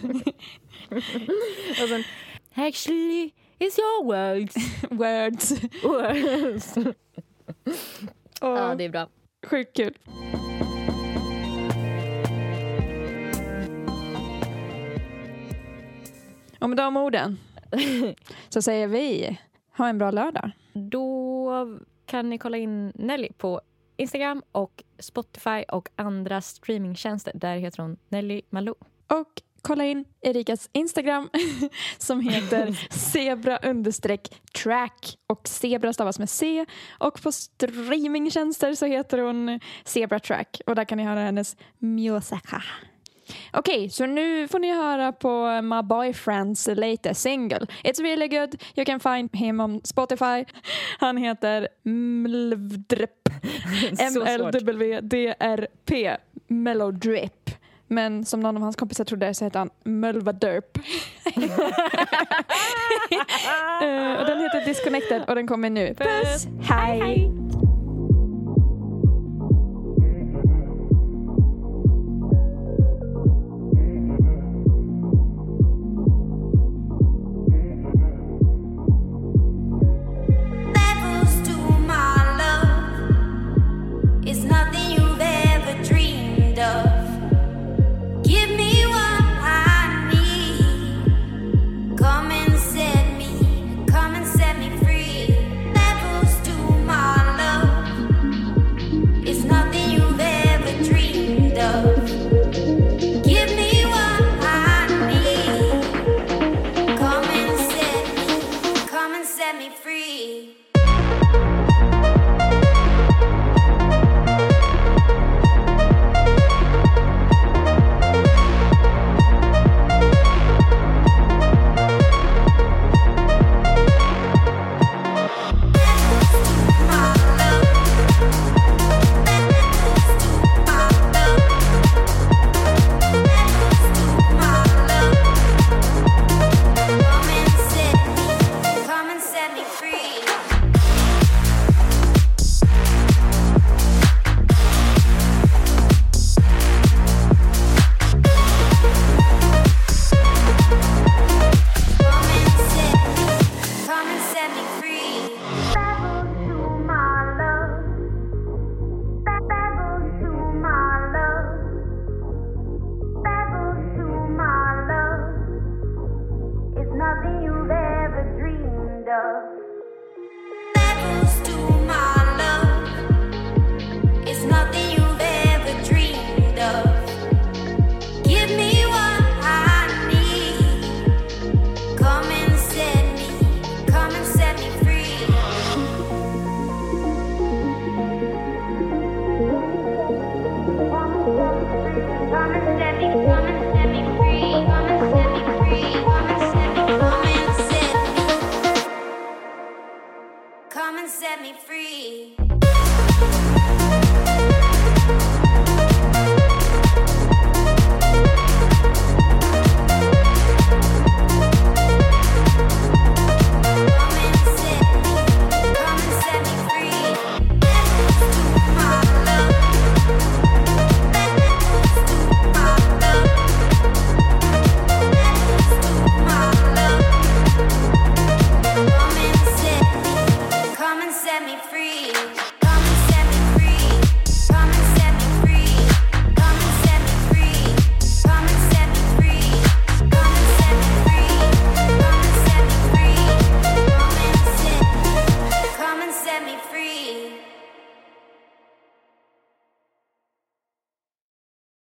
[2.55, 4.57] Actually, it's your words.
[4.91, 5.53] Words.
[5.83, 6.79] words.
[8.41, 9.09] Ja, det är bra.
[9.47, 9.99] Sjukt kul.
[16.61, 17.39] Och med de orden
[18.49, 19.39] så säger vi
[19.77, 20.51] ha en bra lördag.
[20.73, 23.61] Då kan ni kolla in Nelly på
[23.97, 27.33] Instagram och Spotify och andra streamingtjänster.
[27.35, 28.75] Där heter hon Nelly Malou.
[29.07, 31.31] Och kolla in Erikas Instagram
[31.99, 33.59] som heter zebra
[34.63, 36.67] track och zebra stavas med C
[36.99, 42.63] och på streamingtjänster så heter hon zebra track och där kan ni höra hennes musika.
[43.53, 47.67] Okej, så nu får ni höra på My Boyfriend's latest single.
[47.85, 48.63] It's really good.
[48.75, 50.45] You can find him on Spotify.
[50.99, 53.29] Han heter Mlvdrp.
[53.99, 56.17] M-L-W-D-R-P.
[56.47, 57.41] Mellowdrip.
[57.93, 60.78] Men som någon av hans kompisar trodde så heter han Mölvadurp.
[63.82, 65.95] Eh, och den heter Disconnected och den kommer nu.
[65.95, 66.47] Puss!
[66.62, 67.12] Hej!
[67.22, 67.52] Levels